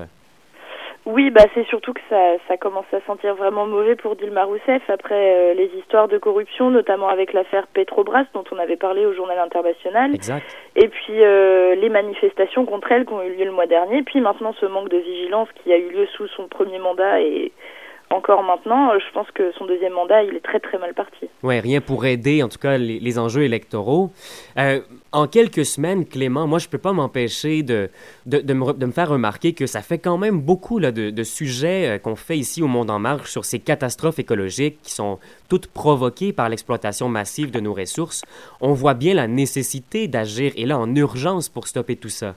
Oui, 1.06 1.30
bah 1.30 1.44
c'est 1.54 1.64
surtout 1.68 1.92
que 1.92 2.00
ça, 2.10 2.32
ça 2.48 2.56
commence 2.56 2.92
à 2.92 3.00
sentir 3.06 3.36
vraiment 3.36 3.64
mauvais 3.64 3.94
pour 3.94 4.16
Dilma 4.16 4.42
Rousseff 4.42 4.82
après 4.88 5.14
euh, 5.14 5.54
les 5.54 5.70
histoires 5.78 6.08
de 6.08 6.18
corruption, 6.18 6.70
notamment 6.70 7.08
avec 7.08 7.32
l'affaire 7.32 7.68
Petrobras 7.68 8.24
dont 8.34 8.42
on 8.50 8.58
avait 8.58 8.76
parlé 8.76 9.06
au 9.06 9.14
journal 9.14 9.38
international, 9.38 10.12
Exact. 10.12 10.44
et 10.74 10.88
puis 10.88 11.22
euh, 11.22 11.76
les 11.76 11.90
manifestations 11.90 12.66
contre 12.66 12.90
elle 12.90 13.06
qui 13.06 13.12
ont 13.12 13.22
eu 13.22 13.36
lieu 13.36 13.44
le 13.44 13.52
mois 13.52 13.68
dernier, 13.68 14.02
puis 14.02 14.20
maintenant 14.20 14.52
ce 14.60 14.66
manque 14.66 14.88
de 14.88 14.98
vigilance 14.98 15.48
qui 15.62 15.72
a 15.72 15.78
eu 15.78 15.90
lieu 15.90 16.06
sous 16.16 16.26
son 16.26 16.48
premier 16.48 16.80
mandat 16.80 17.20
et 17.20 17.52
encore 18.10 18.42
maintenant, 18.44 18.92
euh, 18.92 18.98
je 18.98 19.12
pense 19.12 19.30
que 19.32 19.52
son 19.52 19.66
deuxième 19.66 19.92
mandat, 19.92 20.22
il 20.22 20.34
est 20.34 20.44
très 20.44 20.60
très 20.60 20.78
mal 20.78 20.94
parti. 20.94 21.28
Ouais, 21.42 21.60
rien 21.60 21.80
pour 21.80 22.06
aider, 22.06 22.42
en 22.42 22.48
tout 22.48 22.58
cas, 22.58 22.78
les, 22.78 23.18
enjeux 23.18 23.42
électoraux. 23.42 24.10
Euh, 24.58 24.80
en 25.12 25.26
quelques 25.26 25.64
semaines, 25.64 26.06
Clément, 26.06 26.46
moi, 26.46 26.58
je 26.58 26.68
peux 26.68 26.78
pas 26.78 26.92
m'empêcher 26.92 27.62
de, 27.62 27.90
de 28.26 28.52
me 28.54 28.92
faire 28.92 29.08
remarquer 29.08 29.54
que 29.54 29.66
ça 29.66 29.80
fait 29.82 29.98
quand 29.98 30.18
même 30.18 30.40
beaucoup 30.40 30.78
là, 30.78 30.92
de, 30.92 31.10
de 31.10 31.22
sujets 31.24 31.88
euh, 31.88 31.98
qu'on 31.98 32.16
fait 32.16 32.38
ici 32.38 32.62
au 32.62 32.68
Monde 32.68 32.90
en 32.90 32.98
Marche 32.98 33.30
sur 33.30 33.44
ces 33.44 33.58
catastrophes 33.58 34.18
écologiques 34.18 34.80
qui 34.82 34.92
sont 34.92 35.18
toutes 35.48 35.66
provoquées 35.66 36.32
par 36.32 36.48
l'exploitation 36.48 37.08
massive 37.08 37.50
de 37.50 37.60
nos 37.60 37.74
ressources. 37.74 38.22
On 38.60 38.72
voit 38.72 38.94
bien 38.94 39.14
la 39.14 39.26
nécessité 39.26 40.06
d'agir, 40.06 40.52
et 40.56 40.66
là, 40.66 40.78
en 40.78 40.94
urgence, 40.94 41.48
pour 41.48 41.66
stopper 41.66 41.96
tout 41.96 42.08
ça. 42.08 42.34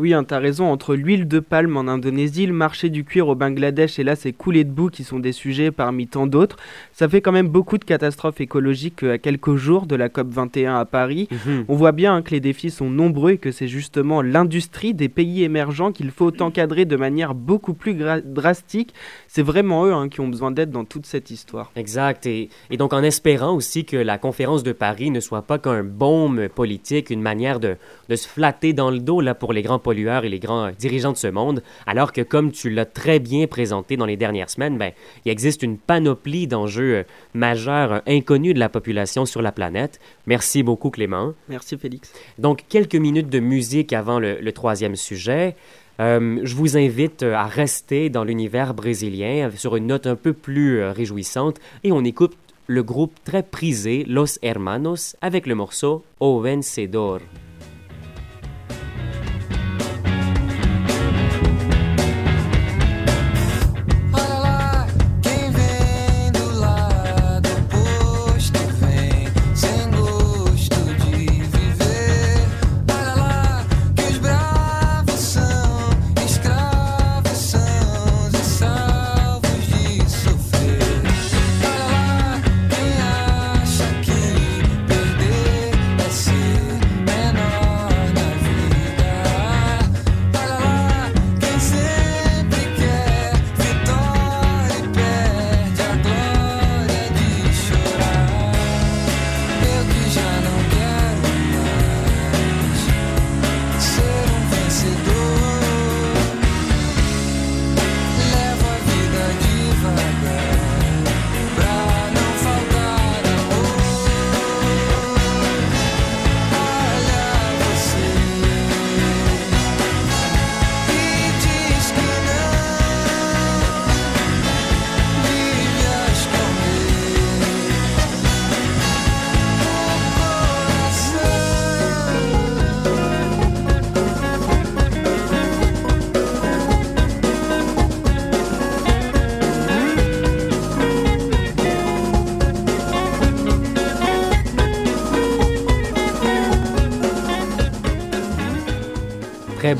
Oui, 0.00 0.14
hein, 0.14 0.24
t'as 0.24 0.38
raison, 0.38 0.72
entre 0.72 0.94
l'huile 0.94 1.28
de 1.28 1.40
palme 1.40 1.76
en 1.76 1.80
Indonésie, 1.80 2.46
le 2.46 2.54
marché 2.54 2.88
du 2.88 3.04
cuir 3.04 3.28
au 3.28 3.34
Bangladesh 3.34 3.98
et 3.98 4.02
là 4.02 4.16
ces 4.16 4.32
coulées 4.32 4.64
de 4.64 4.70
boue 4.70 4.88
qui 4.88 5.04
sont 5.04 5.18
des 5.18 5.32
sujets 5.32 5.70
parmi 5.70 6.06
tant 6.06 6.26
d'autres, 6.26 6.56
ça 6.94 7.06
fait 7.06 7.20
quand 7.20 7.32
même 7.32 7.48
beaucoup 7.48 7.76
de 7.76 7.84
catastrophes 7.84 8.40
écologiques 8.40 9.02
euh, 9.02 9.12
à 9.12 9.18
quelques 9.18 9.56
jours 9.56 9.84
de 9.84 9.96
la 9.96 10.08
COP21 10.08 10.80
à 10.80 10.86
Paris. 10.86 11.28
Mhm. 11.30 11.66
On 11.68 11.74
voit 11.74 11.92
bien 11.92 12.14
hein, 12.14 12.22
que 12.22 12.30
les 12.30 12.40
défis 12.40 12.70
sont 12.70 12.88
nombreux 12.88 13.32
et 13.32 13.36
que 13.36 13.52
c'est 13.52 13.68
justement 13.68 14.22
l'industrie 14.22 14.94
des 14.94 15.10
pays 15.10 15.42
émergents 15.42 15.92
qu'il 15.92 16.10
faut 16.12 16.32
encadrer 16.40 16.86
de 16.86 16.96
manière 16.96 17.34
beaucoup 17.34 17.74
plus 17.74 17.94
drastique. 18.24 18.94
C'est 19.28 19.42
vraiment 19.42 19.84
eux 19.84 19.92
hein, 19.92 20.08
qui 20.08 20.20
ont 20.20 20.28
besoin 20.28 20.50
d'aide 20.50 20.70
dans 20.70 20.86
toute 20.86 21.04
cette 21.04 21.30
histoire. 21.30 21.72
Exact. 21.76 22.24
Et, 22.24 22.48
et 22.70 22.78
donc, 22.78 22.94
en 22.94 23.02
espérant 23.02 23.54
aussi 23.54 23.84
que 23.84 23.98
la 23.98 24.16
conférence 24.16 24.62
de 24.62 24.72
Paris 24.72 25.10
ne 25.10 25.20
soit 25.20 25.42
pas 25.42 25.58
qu'un 25.58 25.84
baume 25.84 26.48
politique, 26.48 27.10
une 27.10 27.20
manière 27.20 27.60
de, 27.60 27.76
de 28.08 28.16
se 28.16 28.26
flatter 28.26 28.72
dans 28.72 28.90
le 28.90 29.00
dos 29.00 29.20
là, 29.20 29.34
pour 29.34 29.52
les 29.52 29.60
grands 29.60 29.78
pollueurs 29.90 30.24
et 30.24 30.28
les 30.28 30.38
grands 30.38 30.66
euh, 30.66 30.70
dirigeants 30.78 31.10
de 31.10 31.16
ce 31.16 31.26
monde, 31.26 31.64
alors 31.84 32.12
que, 32.12 32.20
comme 32.20 32.52
tu 32.52 32.70
l'as 32.70 32.84
très 32.84 33.18
bien 33.18 33.48
présenté 33.48 33.96
dans 33.96 34.06
les 34.06 34.16
dernières 34.16 34.48
semaines, 34.48 34.78
ben, 34.78 34.92
il 35.24 35.32
existe 35.32 35.64
une 35.64 35.78
panoplie 35.78 36.46
d'enjeux 36.46 36.94
euh, 36.98 37.02
majeurs 37.34 37.92
euh, 37.92 37.98
inconnus 38.06 38.54
de 38.54 38.60
la 38.60 38.68
population 38.68 39.26
sur 39.26 39.42
la 39.42 39.50
planète. 39.50 39.98
Merci 40.28 40.62
beaucoup, 40.62 40.90
Clément. 40.90 41.34
Merci 41.48 41.76
Félix. 41.76 42.12
Donc, 42.38 42.62
quelques 42.68 42.94
minutes 42.94 43.30
de 43.30 43.40
musique 43.40 43.92
avant 43.92 44.20
le, 44.20 44.38
le 44.40 44.52
troisième 44.52 44.94
sujet. 44.94 45.56
Euh, 45.98 46.38
je 46.44 46.54
vous 46.54 46.76
invite 46.78 47.24
à 47.24 47.46
rester 47.46 48.10
dans 48.10 48.22
l'univers 48.22 48.74
brésilien 48.74 49.50
sur 49.56 49.74
une 49.74 49.88
note 49.88 50.06
un 50.06 50.16
peu 50.16 50.32
plus 50.32 50.82
réjouissante 50.84 51.58
et 51.82 51.90
on 51.90 52.04
écoute 52.04 52.36
le 52.68 52.82
groupe 52.84 53.12
très 53.24 53.42
prisé 53.42 54.04
Los 54.08 54.38
Hermanos 54.40 55.16
avec 55.20 55.46
le 55.48 55.56
morceau 55.56 56.04
O 56.20 56.40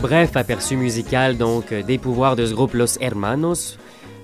bref 0.01 0.37
aperçu 0.37 0.77
musical 0.77 1.37
donc 1.37 1.73
euh, 1.73 1.83
des 1.83 1.99
pouvoirs 1.99 2.35
de 2.35 2.47
ce 2.47 2.55
groupe 2.55 2.75
Los 2.75 2.99
Hermanos. 3.01 3.79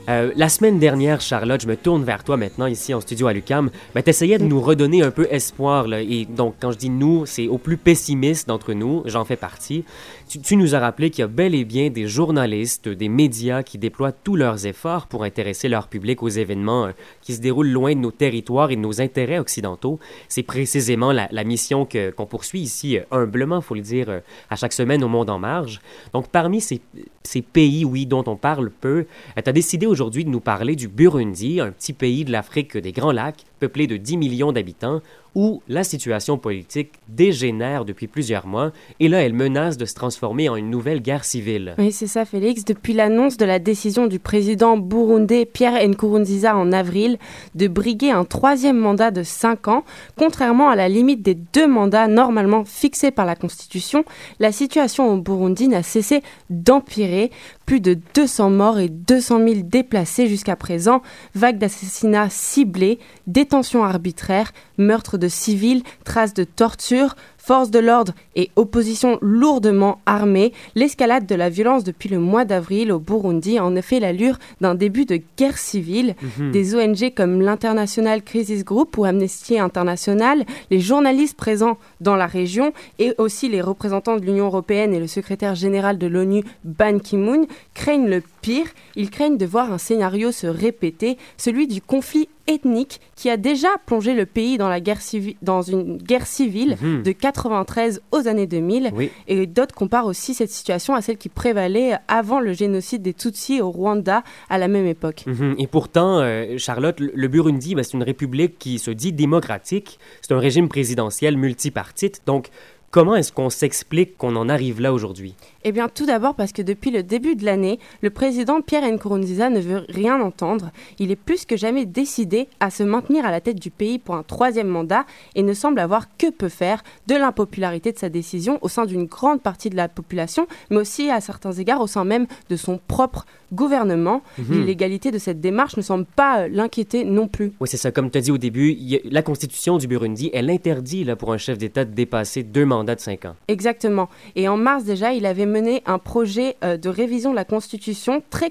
Euh, 0.09 0.31
la 0.37 0.49
semaine 0.49 0.79
dernière, 0.79 1.21
Charlotte, 1.21 1.61
je 1.61 1.67
me 1.67 1.77
tourne 1.77 2.05
vers 2.05 2.23
toi 2.23 2.37
maintenant 2.37 2.67
ici 2.67 2.95
en 2.95 3.01
studio 3.01 3.27
à 3.27 3.33
l'UCAM. 3.33 3.71
Ben, 3.95 4.03
tu 4.03 4.11
essayais 4.11 4.39
de 4.39 4.45
nous 4.45 4.61
redonner 4.61 5.03
un 5.03 5.11
peu 5.11 5.27
espoir. 5.31 5.89
Là, 5.89 6.01
et 6.01 6.27
donc, 6.27 6.55
quand 6.61 6.71
je 6.71 6.79
dis 6.79 6.91
nous, 6.91 7.27
c'est 7.27 7.49
au 7.49 7.59
plus 7.59 7.77
pessimiste 7.77 8.47
d'entre 8.47 8.73
nous. 8.73 9.03
J'en 9.07 9.25
fais 9.25 9.35
partie. 9.37 9.85
Tu, 10.29 10.57
nous 10.57 10.75
as 10.75 10.81
rappelé 10.81 11.11
qu'il 11.11 11.23
y 11.23 11.25
a 11.25 11.29
bel 11.29 11.55
et 11.55 11.65
bien 11.65 11.89
des 11.91 12.07
journalistes, 12.07 12.89
des 12.89 13.09
médias 13.09 13.63
qui 13.63 13.79
déploient 13.79 14.13
tous 14.13 14.37
leurs 14.37 14.67
efforts 14.67 15.07
pour 15.07 15.23
intéresser 15.25 15.69
leur 15.69 15.87
public 15.89 16.23
aux 16.23 16.29
événements 16.29 16.87
euh, 16.87 16.93
qui 17.23 17.35
se 17.35 17.41
déroulent 17.41 17.71
loin 17.71 17.93
de 17.95 18.01
nos 18.01 18.11
territoires 18.11 18.71
et 18.71 18.77
de 18.77 18.81
nos 18.81 19.01
intérêts 19.01 19.39
occidentaux. 19.39 19.99
C'est 20.29 20.43
précisément 20.43 21.13
la, 21.13 21.29
la 21.31 21.45
mission 21.45 21.85
que- 21.85 22.11
qu'on 22.11 22.27
poursuit 22.27 22.61
ici, 22.61 22.99
euh, 22.99 23.03
humblement, 23.13 23.61
faut 23.61 23.75
le 23.77 23.81
dire, 23.83 24.07
euh, 24.09 24.21
à 24.51 24.57
chaque 24.57 24.73
semaine 24.73 25.03
au 25.05 25.09
Monde 25.09 25.31
en 25.31 25.39
Marge. 25.39 25.81
Donc, 26.13 26.29
parmi 26.29 26.61
ces, 26.61 26.81
ces 27.23 27.43
pays, 27.43 27.85
oui, 27.85 28.07
dont 28.07 28.25
on 28.27 28.37
parle 28.37 28.71
peu, 28.71 29.07
tu 29.37 29.49
as 29.49 29.53
décidé 29.53 29.87
aujourd'hui 29.97 30.27
de 30.27 30.29
nous 30.29 30.41
parler 30.41 30.77
du 30.77 30.89
Burundi, 30.89 31.59
un 31.59 31.71
petit 31.71 31.95
pays 31.95 32.27
de 32.27 32.31
l'Afrique 32.31 32.77
des 32.77 32.93
Grands 32.93 33.13
Lacs, 33.13 33.47
peuplé 33.59 33.87
de 33.87 33.97
10 33.97 34.17
millions 34.17 34.53
d'habitants, 34.53 35.01
où 35.37 35.63
la 35.69 35.85
situation 35.85 36.39
politique 36.39 36.93
dégénère 37.09 37.85
depuis 37.85 38.07
plusieurs 38.07 38.47
mois, 38.47 38.73
et 39.01 39.09
là, 39.09 39.19
elle 39.23 39.35
menace 39.35 39.77
de 39.77 39.85
se 39.85 39.95
transformer 39.95 40.49
en 40.49 40.57
une 40.57 40.71
nouvelle 40.71 41.03
guerre 41.03 41.27
civile. 41.27 41.75
Oui, 41.77 41.93
c'est 41.93 42.07
ça, 42.07 42.25
Félix. 42.25 42.65
Depuis 42.65 42.95
l'annonce 42.95 43.37
de 43.37 43.45
la 43.45 43.59
décision 43.59 44.07
du 44.07 44.19
président 44.19 44.79
burundais 44.79 45.45
Pierre 45.45 45.87
Nkurunziza 45.87 46.57
en 46.57 46.73
avril 46.73 47.19
de 47.55 47.69
briguer 47.69 48.11
un 48.11 48.25
troisième 48.25 48.79
mandat 48.79 49.11
de 49.11 49.23
cinq 49.23 49.69
ans, 49.69 49.85
contrairement 50.17 50.71
à 50.71 50.75
la 50.75 50.89
limite 50.89 51.21
des 51.21 51.35
deux 51.35 51.69
mandats 51.69 52.09
normalement 52.09 52.65
fixés 52.65 53.11
par 53.11 53.27
la 53.27 53.37
Constitution, 53.37 54.07
la 54.41 54.53
situation 54.53 55.13
au 55.13 55.19
Burundi 55.19 55.69
n'a 55.69 55.83
cessé 55.83 56.23
d'empirer. 56.49 57.31
Plus 57.67 57.81
de 57.81 57.99
200 58.15 58.51
morts 58.51 58.79
et 58.79 58.89
200 58.89 59.45
000 59.45 59.61
déplacés 59.65 60.29
jusqu'à 60.29 60.55
présent, 60.55 61.03
vagues 61.35 61.59
d'assassinats 61.59 62.31
ciblés, 62.31 63.01
détentions 63.47 63.85
arbitraires, 63.85 64.53
meurtres 64.77 65.19
de 65.19 65.29
civils, 65.29 65.85
traces 66.05 66.35
de 66.35 66.43
torture, 66.43 67.15
forces 67.39 67.71
de 67.71 67.79
l'ordre 67.79 68.13
et 68.35 68.51
opposition 68.57 69.19
lourdement 69.23 70.01
armée, 70.05 70.53
l'escalade 70.75 71.27
de 71.27 71.35
la 71.37 71.49
violence 71.49 71.85
depuis 71.85 72.09
le 72.09 72.19
mois 72.19 72.45
d'avril 72.45 72.91
au 72.91 72.99
Burundi 72.99 73.57
a 73.57 73.65
en 73.65 73.77
effet 73.77 74.01
l'allure 74.01 74.37
d'un 74.61 74.75
début 74.75 75.05
de 75.05 75.21
guerre 75.39 75.59
civile. 75.59 76.17
Mhm. 76.39 76.51
Des 76.51 76.75
ONG 76.75 77.15
comme 77.15 77.41
l'International 77.41 78.25
Crisis 78.25 78.65
Group 78.65 78.99
ou 78.99 79.05
Amnesty 79.05 79.61
International, 79.61 80.45
les 80.73 80.81
journalistes 80.81 81.37
présents 81.37 81.79
dans 82.01 82.17
la 82.17 82.27
région 82.27 82.73
et 82.99 83.15
aussi 83.19 83.49
les 83.49 83.61
représentants 83.61 84.17
de 84.17 84.25
l'Union 84.25 84.47
européenne 84.47 84.93
et 84.93 84.99
le 84.99 85.07
secrétaire 85.07 85.55
général 85.55 85.99
de 85.99 86.09
l'ONU 86.09 86.43
Ban 86.65 86.99
Ki-moon 86.99 87.47
craignent 87.75 88.09
le 88.09 88.25
pire. 88.43 88.67
Ils 88.97 89.11
craignent 89.11 89.39
de 89.39 89.47
voir 89.47 89.73
un 89.73 89.79
scénario 89.79 90.33
se 90.33 90.49
répéter, 90.49 91.17
celui 91.37 91.69
du 91.69 91.81
conflit 91.81 92.29
ethnique 92.47 93.01
qui 93.17 93.29
a 93.31 93.37
déjà 93.37 93.69
plongé 93.87 94.15
le 94.15 94.27
pays 94.27 94.59
dans, 94.59 94.69
la 94.69 94.81
guerre 94.81 95.01
dans 95.43 95.63
une 95.63 95.97
guerre 95.99 96.27
civile 96.27 96.77
Mhm. 96.81 97.03
de 97.03 97.13
93 97.13 98.03
aux 98.13 98.29
années 98.29 98.47
2000. 98.47 98.93
Oui. 98.95 99.11
Et 99.29 99.47
d'autres 99.47 99.75
comparent 99.75 100.07
aussi 100.07 100.35
cette 100.35 100.51
situation 100.51 100.95
à 100.95 101.03
celle 101.03 101.17
qui 101.17 101.29
prévalait 101.29 101.95
avant 102.09 102.41
le 102.41 102.53
génocide 102.53 103.03
des 103.03 103.15
Tutsis 103.15 103.61
au 103.61 103.71
Rwanda 103.71 104.23
à 104.49 104.59
la 104.59 104.69
même 104.69 104.87
époque. 104.87 105.25
Mhm. 105.27 105.57
Et 105.59 105.67
pourtant, 105.67 106.21
euh, 106.21 106.57
Charlotte, 106.59 106.99
le 107.01 107.13
le 107.15 107.29
Burundi, 107.29 107.75
ben, 107.75 107.83
c'est 107.83 107.95
une 107.95 108.05
république 108.05 108.57
qui 108.59 108.79
se 108.79 108.91
dit 108.93 109.13
démocratique. 109.13 109.99
C'est 110.23 110.33
un 110.33 110.39
régime 110.39 110.69
présidentiel 110.69 111.37
multipartite. 111.37 112.23
Donc, 112.25 112.51
comment 112.93 113.17
est-ce 113.17 113.33
qu'on 113.33 113.51
s'explique 113.51 114.17
qu'on 114.17 114.37
en 114.37 114.49
arrive 114.49 114.81
là 114.81 114.93
aujourd'hui? 114.93 115.35
Eh 115.69 115.73
bien, 115.73 115.89
tout 115.89 116.07
d'abord 116.07 116.37
parce 116.37 116.53
que 116.53 116.63
depuis 116.63 116.93
le 116.93 117.03
début 117.03 117.35
de 117.35 117.45
l'année, 117.45 117.81
le 118.01 118.11
président 118.11 118.61
Pierre 118.61 118.85
Nkurunziza 118.89 119.51
ne 119.51 119.59
veut 119.59 119.85
rien 119.89 120.21
entendre. 120.21 120.71
Il 121.01 121.11
est 121.11 121.17
plus 121.17 121.45
que 121.45 121.57
jamais 121.57 121.85
décidé 121.87 122.47
à 122.61 122.71
se 122.71 122.85
maintenir 122.85 123.27
à 123.27 123.33
la 123.33 123.41
tête 123.41 123.59
du 123.59 123.71
pays 123.73 123.99
pour 123.99 124.15
un 124.15 124.23
troisième 124.23 124.69
mandat 124.69 125.05
et 125.35 125.43
ne 125.43 125.53
semble 125.55 125.81
avoir 125.81 126.07
que 126.19 126.31
peu 126.31 126.49
faire 126.49 126.85
de 127.09 127.17
l'impopularité 127.17 127.91
de 127.91 127.99
sa 127.99 128.09
décision 128.09 128.61
au 128.63 128.69
sein 128.69 128.87
d'une 128.87 129.07
grande 129.07 129.43
partie 129.43 129.69
de 129.69 129.75
la 129.75 129.89
population, 129.89 130.47
mais 130.71 130.77
aussi 130.77 131.11
à 131.11 131.21
certains 131.21 131.51
égards 131.51 131.81
au 131.81 131.89
sein 131.89 132.05
même 132.05 132.29
de 132.49 132.55
son 132.55 132.79
propre 132.87 133.27
gouvernement. 133.53 134.23
Mhm. 134.39 134.61
L'illégalité 134.61 135.11
de 135.11 135.19
cette 135.19 135.41
démarche 135.41 135.77
ne 135.77 135.83
semble 135.83 136.05
pas 136.05 136.43
euh, 136.43 136.49
l'inquiéter 136.49 137.05
non 137.05 137.27
plus. 137.27 137.53
Oui, 137.61 137.67
c'est 137.69 137.77
ça. 137.77 137.91
Comme 137.91 138.11
tu 138.11 138.19
as 138.19 138.21
dit 138.21 138.31
au 138.31 138.39
début, 138.39 138.73
a- 138.93 138.99
la 139.11 139.23
constitution 139.23 139.79
du 139.79 139.87
Burundi, 139.89 140.31
elle 140.33 140.49
interdit 140.51 141.03
là, 141.05 141.17
pour 141.17 141.33
un 141.33 141.39
chef 141.39 141.59
d'État 141.59 141.85
de 141.85 141.93
dépasser 141.93 142.43
deux 142.45 142.65
mandats 142.67 142.95
de 142.95 143.01
cinq 143.01 143.25
ans. 143.25 143.35
Exactement. 143.49 144.09
Et 144.37 144.49
en 144.49 144.57
mars 144.57 144.85
déjà, 144.85 145.13
il 145.13 145.27
avait 145.27 145.47
mené 145.57 145.83
un 145.87 145.99
projet 145.99 146.57
euh, 146.63 146.77
de 146.77 146.91
révision 146.91 147.31
de 147.31 147.37
la 147.37 147.47
Constitution 147.47 148.23
très 148.29 148.51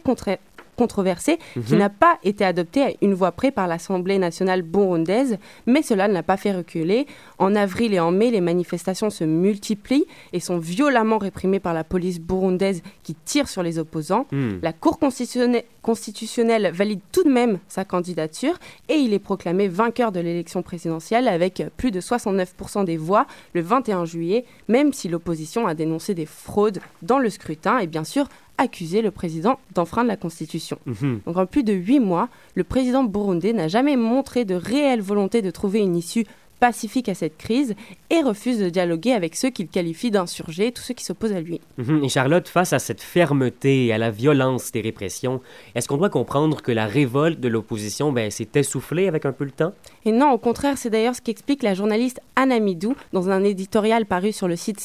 controversé 0.75 1.37
qui 1.53 1.73
Mhm. 1.73 1.79
n'a 1.79 1.89
pas 1.89 2.19
été 2.23 2.43
adopté 2.45 2.81
à 2.83 2.91
une 3.01 3.13
voix 3.13 3.31
près 3.31 3.51
par 3.51 3.67
l'Assemblée 3.67 4.17
nationale 4.17 4.61
burundaise, 4.61 5.37
mais 5.65 5.81
cela 5.81 6.07
ne 6.07 6.13
l'a 6.13 6.23
pas 6.23 6.37
fait 6.37 6.51
reculer. 6.53 7.07
En 7.39 7.55
avril 7.55 7.93
et 7.93 7.99
en 7.99 8.11
mai, 8.11 8.31
les 8.31 8.41
manifestations 8.41 9.09
se 9.09 9.23
multiplient 9.23 10.05
et 10.33 10.39
sont 10.39 10.57
violemment 10.57 11.17
réprimées 11.17 11.59
par 11.59 11.73
la 11.73 11.83
police 11.83 12.19
burundaise 12.19 12.81
qui 13.03 13.15
tire 13.15 13.47
sur 13.47 13.63
les 13.63 13.79
opposants. 13.79 14.27
Hmm. 14.31 14.59
La 14.61 14.73
Cour 14.73 14.99
constitutionnelle, 14.99 15.63
constitutionnelle 15.81 16.71
valide 16.73 16.99
tout 17.11 17.23
de 17.23 17.29
même 17.29 17.59
sa 17.67 17.85
candidature 17.85 18.55
et 18.89 18.95
il 18.95 19.13
est 19.13 19.19
proclamé 19.19 19.67
vainqueur 19.67 20.11
de 20.11 20.19
l'élection 20.19 20.61
présidentielle 20.61 21.27
avec 21.27 21.63
plus 21.77 21.91
de 21.91 22.01
69% 22.01 22.83
des 22.83 22.97
voix 22.97 23.25
le 23.53 23.61
21 23.61 24.05
juillet, 24.05 24.45
même 24.67 24.93
si 24.93 25.07
l'opposition 25.07 25.67
a 25.67 25.73
dénoncé 25.73 26.13
des 26.13 26.25
fraudes 26.25 26.79
dans 27.01 27.19
le 27.19 27.29
scrutin 27.29 27.79
et 27.79 27.87
bien 27.87 28.03
sûr 28.03 28.27
accusé 28.57 29.01
le 29.01 29.11
président 29.11 29.59
d'enfreindre 29.73 30.07
la 30.07 30.17
Constitution. 30.17 30.77
Mhm. 30.85 31.21
Donc 31.25 31.37
en 31.37 31.45
plus 31.45 31.63
de 31.63 31.73
huit 31.73 31.99
mois, 31.99 32.29
le 32.55 32.63
président 32.63 33.03
burundais 33.03 33.53
n'a 33.53 33.67
jamais 33.67 33.95
montré 33.95 34.45
de 34.45 34.55
réelle 34.55 35.01
volonté 35.01 35.41
de 35.41 35.51
trouver 35.51 35.79
une 35.79 35.95
issue 35.95 36.25
pacifique 36.65 37.09
à 37.09 37.13
cette 37.13 37.37
crise 37.37 37.75
et 38.09 38.23
refuse 38.23 38.57
de 38.57 38.69
dialoguer 38.69 39.11
avec 39.11 39.35
ceux 39.35 39.51
qu'il 39.51 39.67
qualifie 39.67 40.09
d'insurgés, 40.09 40.71
tous 40.71 40.81
ceux 40.81 40.95
qui 40.95 41.05
s'opposent 41.05 41.33
à 41.33 41.39
lui. 41.39 41.61
Mhm. 41.77 42.03
Et 42.03 42.09
Charlotte, 42.09 42.47
face 42.47 42.73
à 42.73 42.79
cette 42.79 43.01
fermeté 43.01 43.85
et 43.85 43.93
à 43.93 43.99
la 43.99 44.09
violence 44.09 44.71
des 44.71 44.81
répressions, 44.81 45.41
est-ce 45.75 45.87
qu'on 45.87 45.97
doit 45.97 46.09
comprendre 46.09 46.63
que 46.63 46.71
la 46.71 46.87
révolte 46.87 47.39
de 47.39 47.47
l'opposition 47.47 48.11
ben, 48.11 48.31
s'est 48.31 48.47
essoufflée 48.55 49.07
avec 49.07 49.27
un 49.27 49.31
peu 49.31 49.43
le 49.43 49.51
temps? 49.51 49.73
Et 50.05 50.11
non, 50.11 50.31
au 50.31 50.39
contraire, 50.39 50.79
c'est 50.79 50.89
d'ailleurs 50.89 51.15
ce 51.15 51.21
qu'explique 51.21 51.61
la 51.61 51.75
journaliste 51.75 52.19
Anna 52.35 52.59
Midou 52.59 52.95
dans 53.13 53.29
un 53.29 53.43
éditorial 53.43 54.07
paru 54.07 54.31
sur 54.31 54.47
le 54.47 54.55
site 54.55 54.79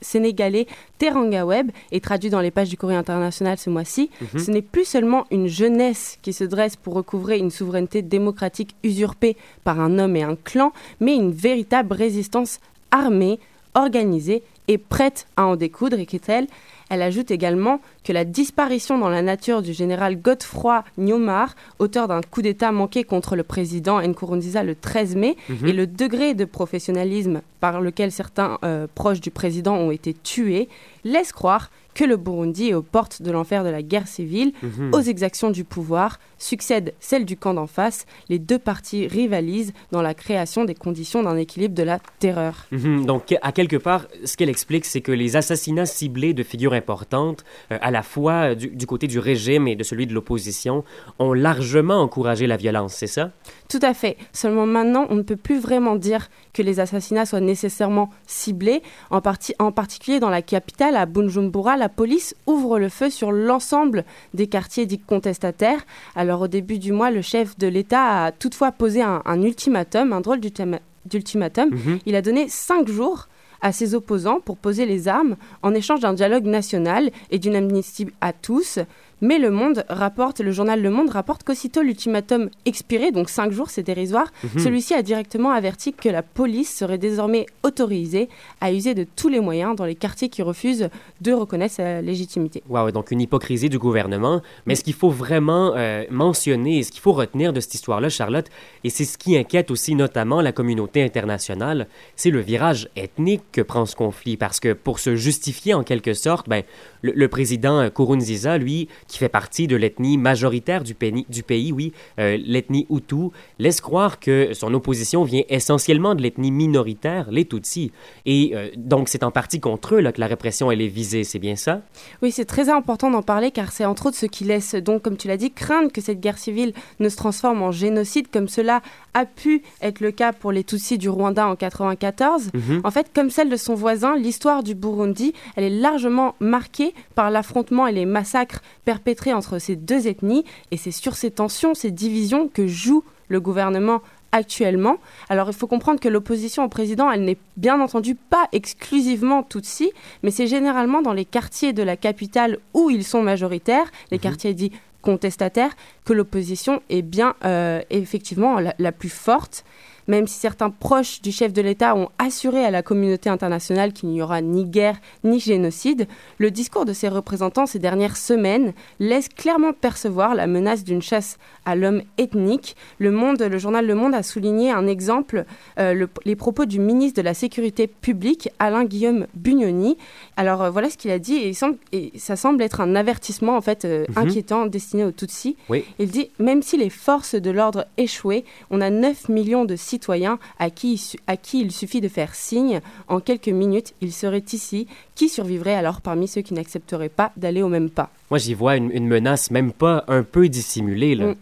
sénégalais 0.00 0.66
Teranga 0.98 1.44
Web 1.44 1.72
et 1.90 2.00
traduit 2.00 2.30
dans 2.30 2.40
les 2.40 2.52
pages 2.52 2.68
du 2.68 2.76
Courrier 2.76 2.96
international 2.96 3.58
ce 3.58 3.70
mois-ci. 3.70 4.10
Mhm. 4.20 4.38
Ce 4.38 4.50
n'est 4.52 4.62
plus 4.62 4.84
seulement 4.84 5.26
une 5.32 5.48
jeunesse 5.48 6.18
qui 6.22 6.32
se 6.32 6.44
dresse 6.44 6.76
pour 6.76 6.94
recouvrer 6.94 7.38
une 7.38 7.50
souveraineté 7.50 8.02
démocratique 8.02 8.76
usurpée 8.84 9.36
par 9.64 9.80
un 9.80 9.98
homme 9.98 10.14
et 10.14 10.22
un 10.22 10.36
clan, 10.36 10.72
mais 11.00 11.16
une 11.16 11.23
véritable 11.30 11.94
résistance 11.94 12.60
armée, 12.90 13.38
organisée 13.74 14.42
et 14.68 14.78
prête 14.78 15.26
à 15.36 15.44
en 15.46 15.56
découdre, 15.56 15.98
écrit-elle. 15.98 16.46
Elle 16.90 17.02
ajoute 17.02 17.30
également 17.30 17.80
que 18.04 18.12
la 18.12 18.24
disparition 18.24 18.98
dans 18.98 19.08
la 19.08 19.22
nature 19.22 19.62
du 19.62 19.72
général 19.72 20.16
Godefroy 20.20 20.84
Nyomar, 20.98 21.54
auteur 21.78 22.08
d'un 22.08 22.20
coup 22.20 22.42
d'État 22.42 22.72
manqué 22.72 23.04
contre 23.04 23.36
le 23.36 23.42
président 23.42 24.00
Nkurunziza 24.00 24.62
le 24.62 24.74
13 24.74 25.16
mai, 25.16 25.36
Mhm. 25.48 25.66
et 25.66 25.72
le 25.72 25.86
degré 25.86 26.34
de 26.34 26.44
professionnalisme 26.44 27.40
par 27.60 27.80
lequel 27.80 28.12
certains 28.12 28.58
euh, 28.64 28.86
proches 28.94 29.20
du 29.20 29.30
président 29.30 29.74
ont 29.76 29.90
été 29.90 30.14
tués, 30.14 30.68
laisse 31.04 31.32
croire 31.32 31.70
que 31.94 32.04
le 32.04 32.16
Burundi 32.16 32.68
est 32.70 32.74
aux 32.74 32.82
portes 32.82 33.22
de 33.22 33.30
l'enfer 33.30 33.64
de 33.64 33.70
la 33.70 33.80
guerre 33.82 34.08
civile, 34.08 34.52
Mhm. 34.62 34.90
aux 34.94 35.00
exactions 35.00 35.50
du 35.50 35.64
pouvoir, 35.64 36.18
succède 36.44 36.94
celle 37.00 37.24
du 37.24 37.36
camp 37.36 37.54
d'en 37.54 37.66
face, 37.66 38.06
les 38.28 38.38
deux 38.38 38.58
parties 38.58 39.06
rivalisent 39.06 39.72
dans 39.92 40.02
la 40.02 40.14
création 40.14 40.64
des 40.64 40.74
conditions 40.74 41.22
d'un 41.22 41.36
équilibre 41.36 41.74
de 41.74 41.82
la 41.82 41.98
terreur. 42.18 42.66
Mhm. 42.70 43.06
Donc, 43.06 43.34
à 43.40 43.52
quelque 43.52 43.76
part, 43.76 44.06
ce 44.24 44.36
qu'elle 44.36 44.50
explique, 44.50 44.84
c'est 44.84 45.00
que 45.00 45.12
les 45.12 45.36
assassinats 45.36 45.86
ciblés 45.86 46.34
de 46.34 46.42
figures 46.42 46.74
importantes, 46.74 47.44
euh, 47.72 47.78
à 47.80 47.90
la 47.90 48.02
fois 48.02 48.54
du, 48.54 48.68
du 48.68 48.86
côté 48.86 49.06
du 49.06 49.18
régime 49.18 49.66
et 49.68 49.76
de 49.76 49.82
celui 49.82 50.06
de 50.06 50.12
l'opposition, 50.12 50.84
ont 51.18 51.32
largement 51.32 52.00
encouragé 52.00 52.46
la 52.46 52.56
violence, 52.56 52.94
c'est 52.94 53.06
ça? 53.06 53.30
Tout 53.68 53.80
à 53.82 53.94
fait. 53.94 54.16
Seulement 54.32 54.66
maintenant, 54.66 55.06
on 55.08 55.14
ne 55.14 55.22
peut 55.22 55.36
plus 55.36 55.58
vraiment 55.58 55.96
dire 55.96 56.28
que 56.52 56.62
les 56.62 56.80
assassinats 56.80 57.26
soient 57.26 57.40
nécessairement 57.40 58.10
ciblés. 58.26 58.82
En, 59.10 59.20
partie, 59.20 59.54
en 59.58 59.72
particulier 59.72 60.20
dans 60.20 60.30
la 60.30 60.42
capitale, 60.42 60.96
à 60.96 61.06
Bujumbura, 61.06 61.76
la 61.76 61.88
police 61.88 62.36
ouvre 62.46 62.78
le 62.78 62.88
feu 62.88 63.10
sur 63.10 63.32
l'ensemble 63.32 64.04
des 64.34 64.46
quartiers 64.46 64.86
dits 64.86 64.98
contestataires. 64.98 65.84
Alors 66.14 66.33
au 66.40 66.48
début 66.48 66.78
du 66.78 66.92
mois, 66.92 67.10
le 67.10 67.22
chef 67.22 67.56
de 67.58 67.66
l'État 67.66 68.24
a 68.26 68.32
toutefois 68.32 68.72
posé 68.72 69.02
un, 69.02 69.22
un 69.24 69.42
ultimatum, 69.42 70.12
un 70.12 70.20
drôle 70.20 70.40
d'ultima- 70.40 70.80
d'ultimatum. 71.06 71.70
Mhm. 71.70 71.98
Il 72.06 72.14
a 72.16 72.22
donné 72.22 72.48
cinq 72.48 72.88
jours 72.88 73.28
à 73.60 73.72
ses 73.72 73.94
opposants 73.94 74.40
pour 74.40 74.58
poser 74.58 74.84
les 74.84 75.08
armes 75.08 75.36
en 75.62 75.72
échange 75.74 76.00
d'un 76.00 76.12
dialogue 76.12 76.44
national 76.44 77.10
et 77.30 77.38
d'une 77.38 77.56
amnistie 77.56 78.08
à 78.20 78.32
tous. 78.34 78.78
Mais 79.20 79.38
le 79.38 79.50
Monde 79.50 79.84
rapporte, 79.88 80.40
le 80.40 80.52
journal 80.52 80.82
Le 80.82 80.90
Monde 80.90 81.10
rapporte 81.10 81.44
qu'aussitôt 81.44 81.82
l'ultimatum 81.82 82.50
expiré, 82.66 83.10
donc 83.12 83.30
cinq 83.30 83.52
jours, 83.52 83.70
c'est 83.70 83.82
dérisoire, 83.82 84.32
Mhm. 84.42 84.60
celui-ci 84.62 84.94
a 84.94 85.02
directement 85.02 85.50
averti 85.50 85.92
que 85.92 86.08
la 86.08 86.22
police 86.22 86.74
serait 86.74 86.98
désormais 86.98 87.46
autorisée 87.62 88.28
à 88.60 88.72
user 88.72 88.94
de 88.94 89.04
tous 89.16 89.28
les 89.28 89.40
moyens 89.40 89.76
dans 89.76 89.84
les 89.84 89.94
quartiers 89.94 90.28
qui 90.28 90.42
refusent 90.42 90.88
de 91.20 91.32
reconnaître 91.32 91.74
sa 91.74 92.02
légitimité. 92.02 92.62
Wow, 92.68 92.90
donc 92.90 93.10
une 93.10 93.20
hypocrisie 93.20 93.68
du 93.68 93.78
gouvernement. 93.78 94.42
Mais 94.66 94.74
ce 94.74 94.84
qu'il 94.84 94.94
faut 94.94 95.10
vraiment 95.10 95.72
euh, 95.76 96.04
mentionner, 96.10 96.82
ce 96.82 96.90
qu'il 96.90 97.00
faut 97.00 97.12
retenir 97.12 97.52
de 97.52 97.60
cette 97.60 97.74
histoire-là, 97.74 98.08
Charlotte, 98.08 98.46
et 98.84 98.90
c'est 98.90 99.04
ce 99.04 99.16
qui 99.18 99.36
inquiète 99.36 99.70
aussi 99.70 99.94
notamment 99.94 100.40
la 100.40 100.52
communauté 100.52 101.02
internationale, 101.02 101.86
c'est 102.16 102.30
le 102.30 102.40
virage 102.40 102.88
ethnique 102.96 103.42
que 103.52 103.60
prend 103.62 103.86
ce 103.86 103.96
conflit. 103.96 104.36
Parce 104.36 104.60
que 104.60 104.72
pour 104.72 104.98
se 104.98 105.14
justifier 105.16 105.74
en 105.74 105.82
quelque 105.82 106.14
sorte, 106.14 106.48
ben, 106.48 106.62
le, 107.02 107.12
le 107.14 107.28
président 107.28 107.78
euh, 107.80 107.88
Nkurunziza, 107.88 108.58
lui, 108.58 108.88
qui 109.06 109.18
fait 109.18 109.28
partie 109.28 109.66
de 109.66 109.76
l'ethnie 109.76 110.18
majoritaire 110.18 110.82
du 110.82 110.94
pays, 110.94 111.26
du 111.28 111.42
pays 111.42 111.72
oui, 111.72 111.92
euh, 112.18 112.38
l'ethnie 112.44 112.86
Hutu, 112.90 113.30
laisse 113.58 113.80
croire 113.80 114.20
que 114.20 114.52
son 114.52 114.72
opposition 114.74 115.24
vient 115.24 115.42
essentiellement 115.48 116.14
de 116.14 116.22
l'ethnie 116.22 116.50
minoritaire, 116.50 117.30
les 117.30 117.44
Tutsis. 117.44 117.92
Et 118.26 118.52
euh, 118.54 118.68
donc 118.76 119.08
c'est 119.08 119.22
en 119.22 119.30
partie 119.30 119.60
contre 119.60 119.96
eux 119.96 120.00
là, 120.00 120.12
que 120.12 120.20
la 120.20 120.26
répression 120.26 120.70
elle 120.70 120.80
est 120.80 120.88
visée, 120.88 121.24
c'est 121.24 121.38
bien 121.38 121.56
ça? 121.56 121.82
Oui, 122.22 122.30
c'est 122.30 122.44
très 122.44 122.68
important 122.68 123.10
d'en 123.10 123.22
parler 123.22 123.50
car 123.50 123.72
c'est 123.72 123.84
entre 123.84 124.06
autres 124.06 124.16
ce 124.16 124.26
qui 124.26 124.44
laisse 124.44 124.74
donc, 124.74 125.02
comme 125.02 125.16
tu 125.16 125.28
l'as 125.28 125.36
dit, 125.36 125.52
craindre 125.52 125.92
que 125.92 126.00
cette 126.00 126.20
guerre 126.20 126.38
civile 126.38 126.72
ne 127.00 127.08
se 127.08 127.16
transforme 127.16 127.62
en 127.62 127.72
génocide 127.72 128.28
comme 128.32 128.48
cela 128.48 128.82
a 129.14 129.26
pu 129.26 129.62
être 129.80 130.00
le 130.00 130.10
cas 130.10 130.32
pour 130.32 130.52
les 130.52 130.64
Tutsis 130.64 130.98
du 130.98 131.08
Rwanda 131.08 131.46
en 131.46 131.56
94. 131.56 132.50
Mhm. 132.52 132.80
En 132.84 132.90
fait, 132.90 133.10
comme 133.14 133.30
celle 133.30 133.48
de 133.48 133.56
son 133.56 133.74
voisin, 133.74 134.16
l'histoire 134.16 134.62
du 134.62 134.74
Burundi, 134.74 135.32
elle 135.56 135.64
est 135.64 135.70
largement 135.70 136.34
marquée 136.40 136.94
par 137.14 137.30
l'affrontement 137.30 137.86
et 137.86 137.92
les 137.92 138.06
massacres 138.06 138.60
perpétrés 138.84 138.93
entre 139.34 139.58
ces 139.58 139.76
deux 139.76 140.06
ethnies 140.06 140.44
et 140.70 140.76
c'est 140.76 140.90
sur 140.90 141.16
ces 141.16 141.30
tensions, 141.30 141.74
ces 141.74 141.90
divisions 141.90 142.48
que 142.48 142.66
joue 142.66 143.04
le 143.28 143.40
gouvernement 143.40 144.02
actuellement. 144.32 144.96
Alors 145.28 145.48
il 145.48 145.54
faut 145.54 145.68
comprendre 145.68 146.00
que 146.00 146.08
l'opposition 146.08 146.64
au 146.64 146.68
président, 146.68 147.10
elle 147.10 147.24
n'est 147.24 147.38
bien 147.56 147.80
entendu 147.80 148.14
pas 148.16 148.48
exclusivement 148.52 149.42
Tutsi, 149.44 149.92
mais 150.22 150.30
c'est 150.30 150.48
généralement 150.48 151.02
dans 151.02 151.12
les 151.12 151.24
quartiers 151.24 151.72
de 151.72 151.82
la 151.82 151.96
capitale 151.96 152.58
où 152.74 152.90
ils 152.90 153.04
sont 153.04 153.22
majoritaires, 153.22 153.90
les 154.10 154.18
quartiers 154.18 154.54
dits 154.54 154.72
contestataires, 155.02 155.76
que 156.04 156.12
l'opposition 156.12 156.82
est 156.88 157.02
bien 157.02 157.34
euh, 157.44 157.80
effectivement 157.90 158.58
la, 158.58 158.74
la 158.78 158.90
plus 158.90 159.10
forte. 159.10 159.64
Même 160.06 160.26
si 160.26 160.38
certains 160.38 160.70
proches 160.70 161.22
du 161.22 161.32
chef 161.32 161.52
de 161.52 161.62
l'État 161.62 161.94
ont 161.96 162.08
assuré 162.18 162.64
à 162.64 162.70
la 162.70 162.82
communauté 162.82 163.30
internationale 163.30 163.92
qu'il 163.92 164.10
n'y 164.10 164.20
aura 164.20 164.40
ni 164.42 164.64
guerre 164.64 164.96
ni 165.24 165.40
génocide, 165.40 166.06
le 166.38 166.50
discours 166.50 166.84
de 166.84 166.92
ses 166.92 167.08
représentants 167.08 167.66
ces 167.66 167.78
dernières 167.78 168.16
semaines 168.16 168.72
laisse 169.00 169.28
clairement 169.28 169.72
percevoir 169.72 170.34
la 170.34 170.46
menace 170.46 170.84
d'une 170.84 171.02
chasse 171.02 171.38
à 171.64 171.74
l'homme 171.74 172.02
ethnique. 172.18 172.76
Le, 172.98 173.10
journal 173.58 173.86
Le 173.86 173.94
Monde 173.94 174.14
a 174.14 174.22
souligné 174.22 174.70
un 174.70 174.86
exemple, 174.86 175.44
euh, 175.78 175.94
le- 175.94 176.08
les 176.24 176.36
propos 176.36 176.66
du 176.66 176.78
ministre 176.78 177.20
de 177.20 177.24
la 177.24 177.34
Sécurité 177.34 177.86
publique, 177.86 178.48
Alain 178.58 178.84
Guillaume 178.84 179.26
Bugnoni. 179.34 179.96
Alors 180.36 180.62
euh, 180.62 180.70
voilà 180.70 180.90
ce 180.90 180.96
qu'il 180.96 181.10
a 181.10 181.18
dit 181.18 181.34
et, 181.36 181.48
il 181.48 181.54
semble- 181.54 181.76
et 181.92 182.12
ça 182.16 182.34
semble 182.36 182.62
être 182.62 182.80
un 182.80 182.94
avertissement 182.96 183.56
en 183.56 183.60
fait 183.60 183.84
euh, 183.84 184.04
Mhm. 184.08 184.18
inquiétant 184.18 184.66
destiné 184.66 185.04
aux 185.04 185.12
Tutsis. 185.12 185.56
Oui. 185.68 185.84
Il 185.98 186.10
dit 186.10 186.30
même 186.38 186.62
si 186.62 186.76
les 186.76 186.90
forces 186.90 187.34
de 187.36 187.50
l'ordre 187.50 187.86
échouaient, 187.96 188.44
on 188.70 188.80
a 188.80 188.90
9 188.90 189.28
millions 189.28 189.64
de 189.64 189.76
citoyens 189.76 190.38
à 190.58 190.70
qui, 190.70 191.14
à 191.26 191.36
qui 191.36 191.60
il 191.60 191.70
suffit 191.72 192.00
de 192.00 192.08
faire 192.08 192.34
signe. 192.34 192.80
En 193.08 193.20
quelques 193.20 193.48
minutes, 193.48 193.94
ils 194.00 194.12
seraient 194.12 194.44
ici. 194.52 194.86
Qui 195.14 195.28
survivrait 195.28 195.74
alors 195.74 196.00
parmi 196.00 196.26
ceux 196.26 196.40
qui 196.40 196.54
n'accepteraient 196.54 197.08
pas 197.08 197.30
d'aller 197.36 197.62
au 197.62 197.68
même 197.68 197.88
pas? 197.90 198.10
Moi, 198.30 198.38
j'y 198.38 198.54
vois 198.54 198.76
une, 198.76 198.90
une 198.90 199.06
menace 199.06 199.50
même 199.50 199.72
pas 199.72 200.04
un 200.08 200.22
peu 200.22 200.48
dissimulée. 200.48 201.14
Là. 201.14 201.26
Mm. 201.26 201.34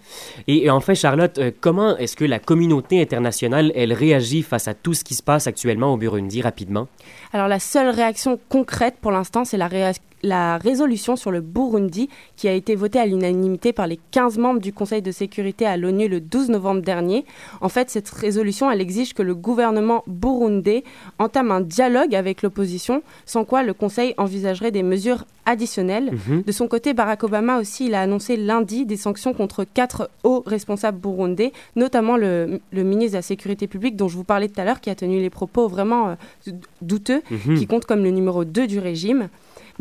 Et, 0.49 0.65
et 0.65 0.71
enfin, 0.71 0.95
Charlotte, 0.95 1.39
euh, 1.39 1.51
comment 1.61 1.97
est-ce 1.97 2.17
que 2.17 2.25
la 2.25 2.39
communauté 2.39 3.01
internationale, 3.01 3.73
elle 3.77 3.93
réagit 3.93 4.43
face 4.43 4.67
à 4.69 4.75
tout 4.75 4.93
ce 4.93 5.05
qui 5.05 5.15
se 5.15 5.23
passe 5.23 5.47
actuellement 5.47 5.95
au 5.95 5.97
Burundi 5.97 6.43
rapidement? 6.43 6.89
Alors 7.33 7.49
la 7.49 7.61
seule 7.61 7.89
réaction 7.89 8.39
concrète 8.49 8.97
pour 9.01 9.13
l'instant, 9.13 9.45
c'est 9.45 9.57
la, 9.57 9.69
réa- 9.69 9.97
la 10.23 10.59
résolution 10.59 11.17
sur 11.17 11.31
le 11.31 11.41
Burundi 11.41 12.09
qui 12.37 12.49
a 12.49 12.53
été 12.53 12.75
votée 12.75 12.99
à 13.01 13.07
l'unanimité 13.07 13.73
par 13.73 13.87
les 13.87 13.99
15 14.11 14.39
membres 14.39 14.61
du 14.61 14.73
Conseil 14.73 15.03
de 15.03 15.11
sécurité 15.11 15.67
à 15.67 15.77
l'ONU 15.77 16.09
le 16.09 16.21
12 16.21 16.49
novembre 16.51 16.83
dernier. 16.83 17.25
En 17.61 17.69
fait, 17.69 17.91
cette 17.91 18.09
résolution, 18.09 18.71
elle 18.71 18.81
exige 18.81 19.15
que 19.15 19.23
le 19.23 19.35
gouvernement 19.35 20.05
burundais 20.07 20.85
entame 21.19 21.51
un 21.51 21.61
dialogue 21.61 22.15
avec 22.15 22.43
l'opposition, 22.43 23.03
sans 23.27 23.45
quoi 23.45 23.63
le 23.63 23.75
Conseil 23.75 24.15
envisagerait 24.17 24.71
des 24.71 24.83
mesures 24.83 25.25
additionnelles. 25.45 26.13
Mhm. 26.29 26.43
De 26.43 26.53
son 26.53 26.69
côté, 26.69 26.95
Barack 26.95 27.25
Obama 27.25 27.59
aussi, 27.59 27.87
il 27.87 27.95
a 27.95 28.01
annoncé 28.03 28.37
lundi 28.37 28.87
des 28.87 28.97
sanctions 28.97 29.35
contre 29.35 29.65
quatre 29.65 30.09
hauts 30.23 30.43
responsables 30.47 30.99
burundais, 31.01 31.53
notamment 31.75 32.17
le, 32.17 32.61
le 32.73 32.83
ministre 32.85 33.13
de 33.13 33.19
la 33.19 33.23
Sécurité 33.23 33.67
publique 33.67 33.97
dont 33.97 34.07
je 34.09 34.17
vous 34.17 34.23
parlais 34.25 34.49
tout 34.49 34.61
à 34.61 34.65
l'heure, 34.65 34.81
qui 34.81 34.89
a 34.91 34.95
tenu 34.95 35.21
les 35.21 35.31
propos 35.31 35.67
vraiment 35.67 36.11
euh, 36.11 36.53
douteux, 36.81 37.23
Mhm. 37.31 37.59
qui 37.59 37.67
compte 37.67 37.87
comme 37.87 38.05
le 38.05 38.11
numéro 38.11 38.45
2 38.45 38.67
du 38.69 38.79
régime. 38.79 39.29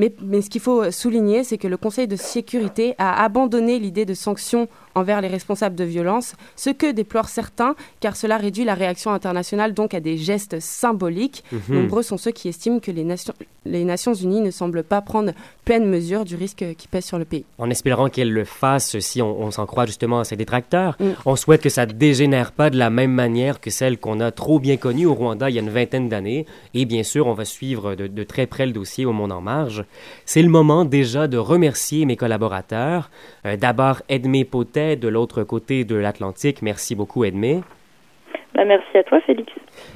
Mais, 0.02 0.42
ce 0.42 0.50
qu'il 0.50 0.62
faut 0.62 0.90
souligner, 0.90 1.44
c'est 1.44 1.60
que 1.60 1.68
le 1.68 1.78
Conseil 1.78 2.08
de 2.08 2.16
sécurité 2.16 2.96
a 2.98 3.24
abandonné 3.24 3.78
l'idée 3.78 4.06
de 4.06 4.16
sanctions 4.16 4.68
envers 4.96 5.22
les 5.22 5.28
responsables 5.28 5.76
de 5.76 5.84
violence, 5.84 6.36
ce 6.56 6.70
que 6.70 6.92
déplorent 6.92 7.30
certains, 7.30 7.76
car 8.00 8.16
cela 8.16 8.38
réduit 8.38 8.64
la 8.64 8.74
réaction 8.74 9.12
internationale 9.12 9.74
donc 9.74 9.94
à 9.94 10.00
des 10.00 10.18
gestes 10.18 10.60
symboliques. 10.60 11.44
Mhm. 11.52 11.62
Nombreux 11.70 12.04
sont 12.04 12.18
ceux 12.18 12.32
qui 12.32 12.50
estiment 12.50 12.80
que 12.80 12.92
les 12.92 13.04
Nations, 13.04 13.34
les 13.66 13.84
Nations 13.84 14.14
Unies 14.14 14.42
ne 14.42 14.52
semblent 14.52 14.84
pas 14.84 15.02
prendre 15.02 15.32
pleine 15.66 15.86
mesure 15.86 16.26
du 16.26 16.36
risque 16.36 16.66
qui 16.78 16.88
pèse 16.88 17.06
sur 17.06 17.20
le 17.20 17.26
pays. 17.26 17.46
En 17.58 17.70
espérant 17.70 18.10
qu'elle 18.10 18.32
le 18.32 18.46
fasse 18.46 19.00
si 19.00 19.22
on, 19.22 19.42
on 19.42 19.52
s'en 19.52 19.66
croit 19.66 19.86
justement 19.86 20.20
à 20.20 20.24
ses 20.24 20.36
détracteurs. 20.36 20.98
Mm. 21.00 21.10
On 21.26 21.36
souhaite 21.36 21.62
que 21.62 21.70
ça 21.70 21.86
ne 21.86 21.92
dégénère 21.92 22.52
pas 22.52 22.70
de 22.70 22.78
la 22.78 22.90
même 22.90 23.12
manière 23.12 23.60
que 23.60 23.70
celle 23.70 23.98
qu'on 23.98 24.20
a 24.20 24.32
trop 24.32 24.60
bien 24.60 24.78
connue 24.78 25.06
au 25.06 25.14
Rwanda 25.14 25.50
il 25.50 25.56
y 25.56 25.60
a 25.60 25.62
une 25.62 25.70
vingtaine 25.70 26.10
d'années. 26.10 26.46
Et 26.74 26.86
bien 26.86 27.04
sûr, 27.04 27.28
on 27.28 27.34
va 27.34 27.46
suivre 27.46 27.96
de, 27.96 28.08
de 28.08 28.24
très 28.24 28.48
près 28.48 28.66
le 28.66 28.72
dossier 28.72 29.06
au 29.06 29.14
Monde 29.14 29.32
en 29.32 29.42
Marge. 29.42 29.86
C'est 30.26 30.42
le 30.42 30.50
moment 30.50 30.86
déjà 30.86 31.28
de 31.28 31.38
remercier 31.38 32.06
mes 32.06 32.16
collaborateurs. 32.16 33.10
Euh, 33.46 33.58
D'abord, 33.58 34.02
Edmé 34.10 34.44
Potet 34.46 34.81
de 34.96 35.08
l'autre 35.08 35.44
côté 35.44 35.84
de 35.86 35.96
l'Atlantique. 35.96 36.62
Merci 36.62 36.96
beaucoup, 36.96 37.24
Edmé. 37.24 37.62
Bah, 38.54 38.66
merci 38.66 38.98
à 38.98 39.04
toi, 39.04 39.20
Félix. 39.22 39.52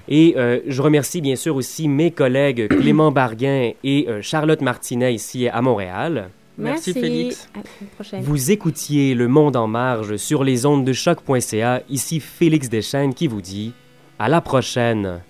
Et 0.08 0.34
euh, 0.38 0.60
je 0.67 0.82
remercie 0.82 1.21
bien 1.21 1.36
sûr 1.36 1.56
aussi 1.56 1.88
mes 1.88 2.12
collègues 2.12 2.67
Clément 2.80 3.12
Barguin 3.12 3.71
et 3.84 4.06
euh, 4.08 4.21
Charlotte 4.21 4.62
Martinet 4.62 5.13
ici 5.13 5.48
à 5.48 5.62
Montréal. 5.62 6.30
Merci, 6.58 6.93
Félix. 6.93 7.50
À 7.54 7.60
prochaine. 7.95 8.21
Vous 8.21 8.52
écoutiez 8.52 9.13
Le 9.13 9.28
Monde 9.28 9.58
en 9.58 9.67
marge 9.67 10.15
sur 10.15 10.43
les 10.43 10.65
ondes 10.65 10.86
de 10.86 10.93
choc.ca. 10.93 11.82
Ici 11.89 12.21
Félix 12.21 12.69
Deschênes 12.69 13.13
qui 13.13 13.28
vous 13.28 13.41
dit 13.41 13.74
à 14.19 14.30
la 14.30 14.39
prochaine. 14.39 15.21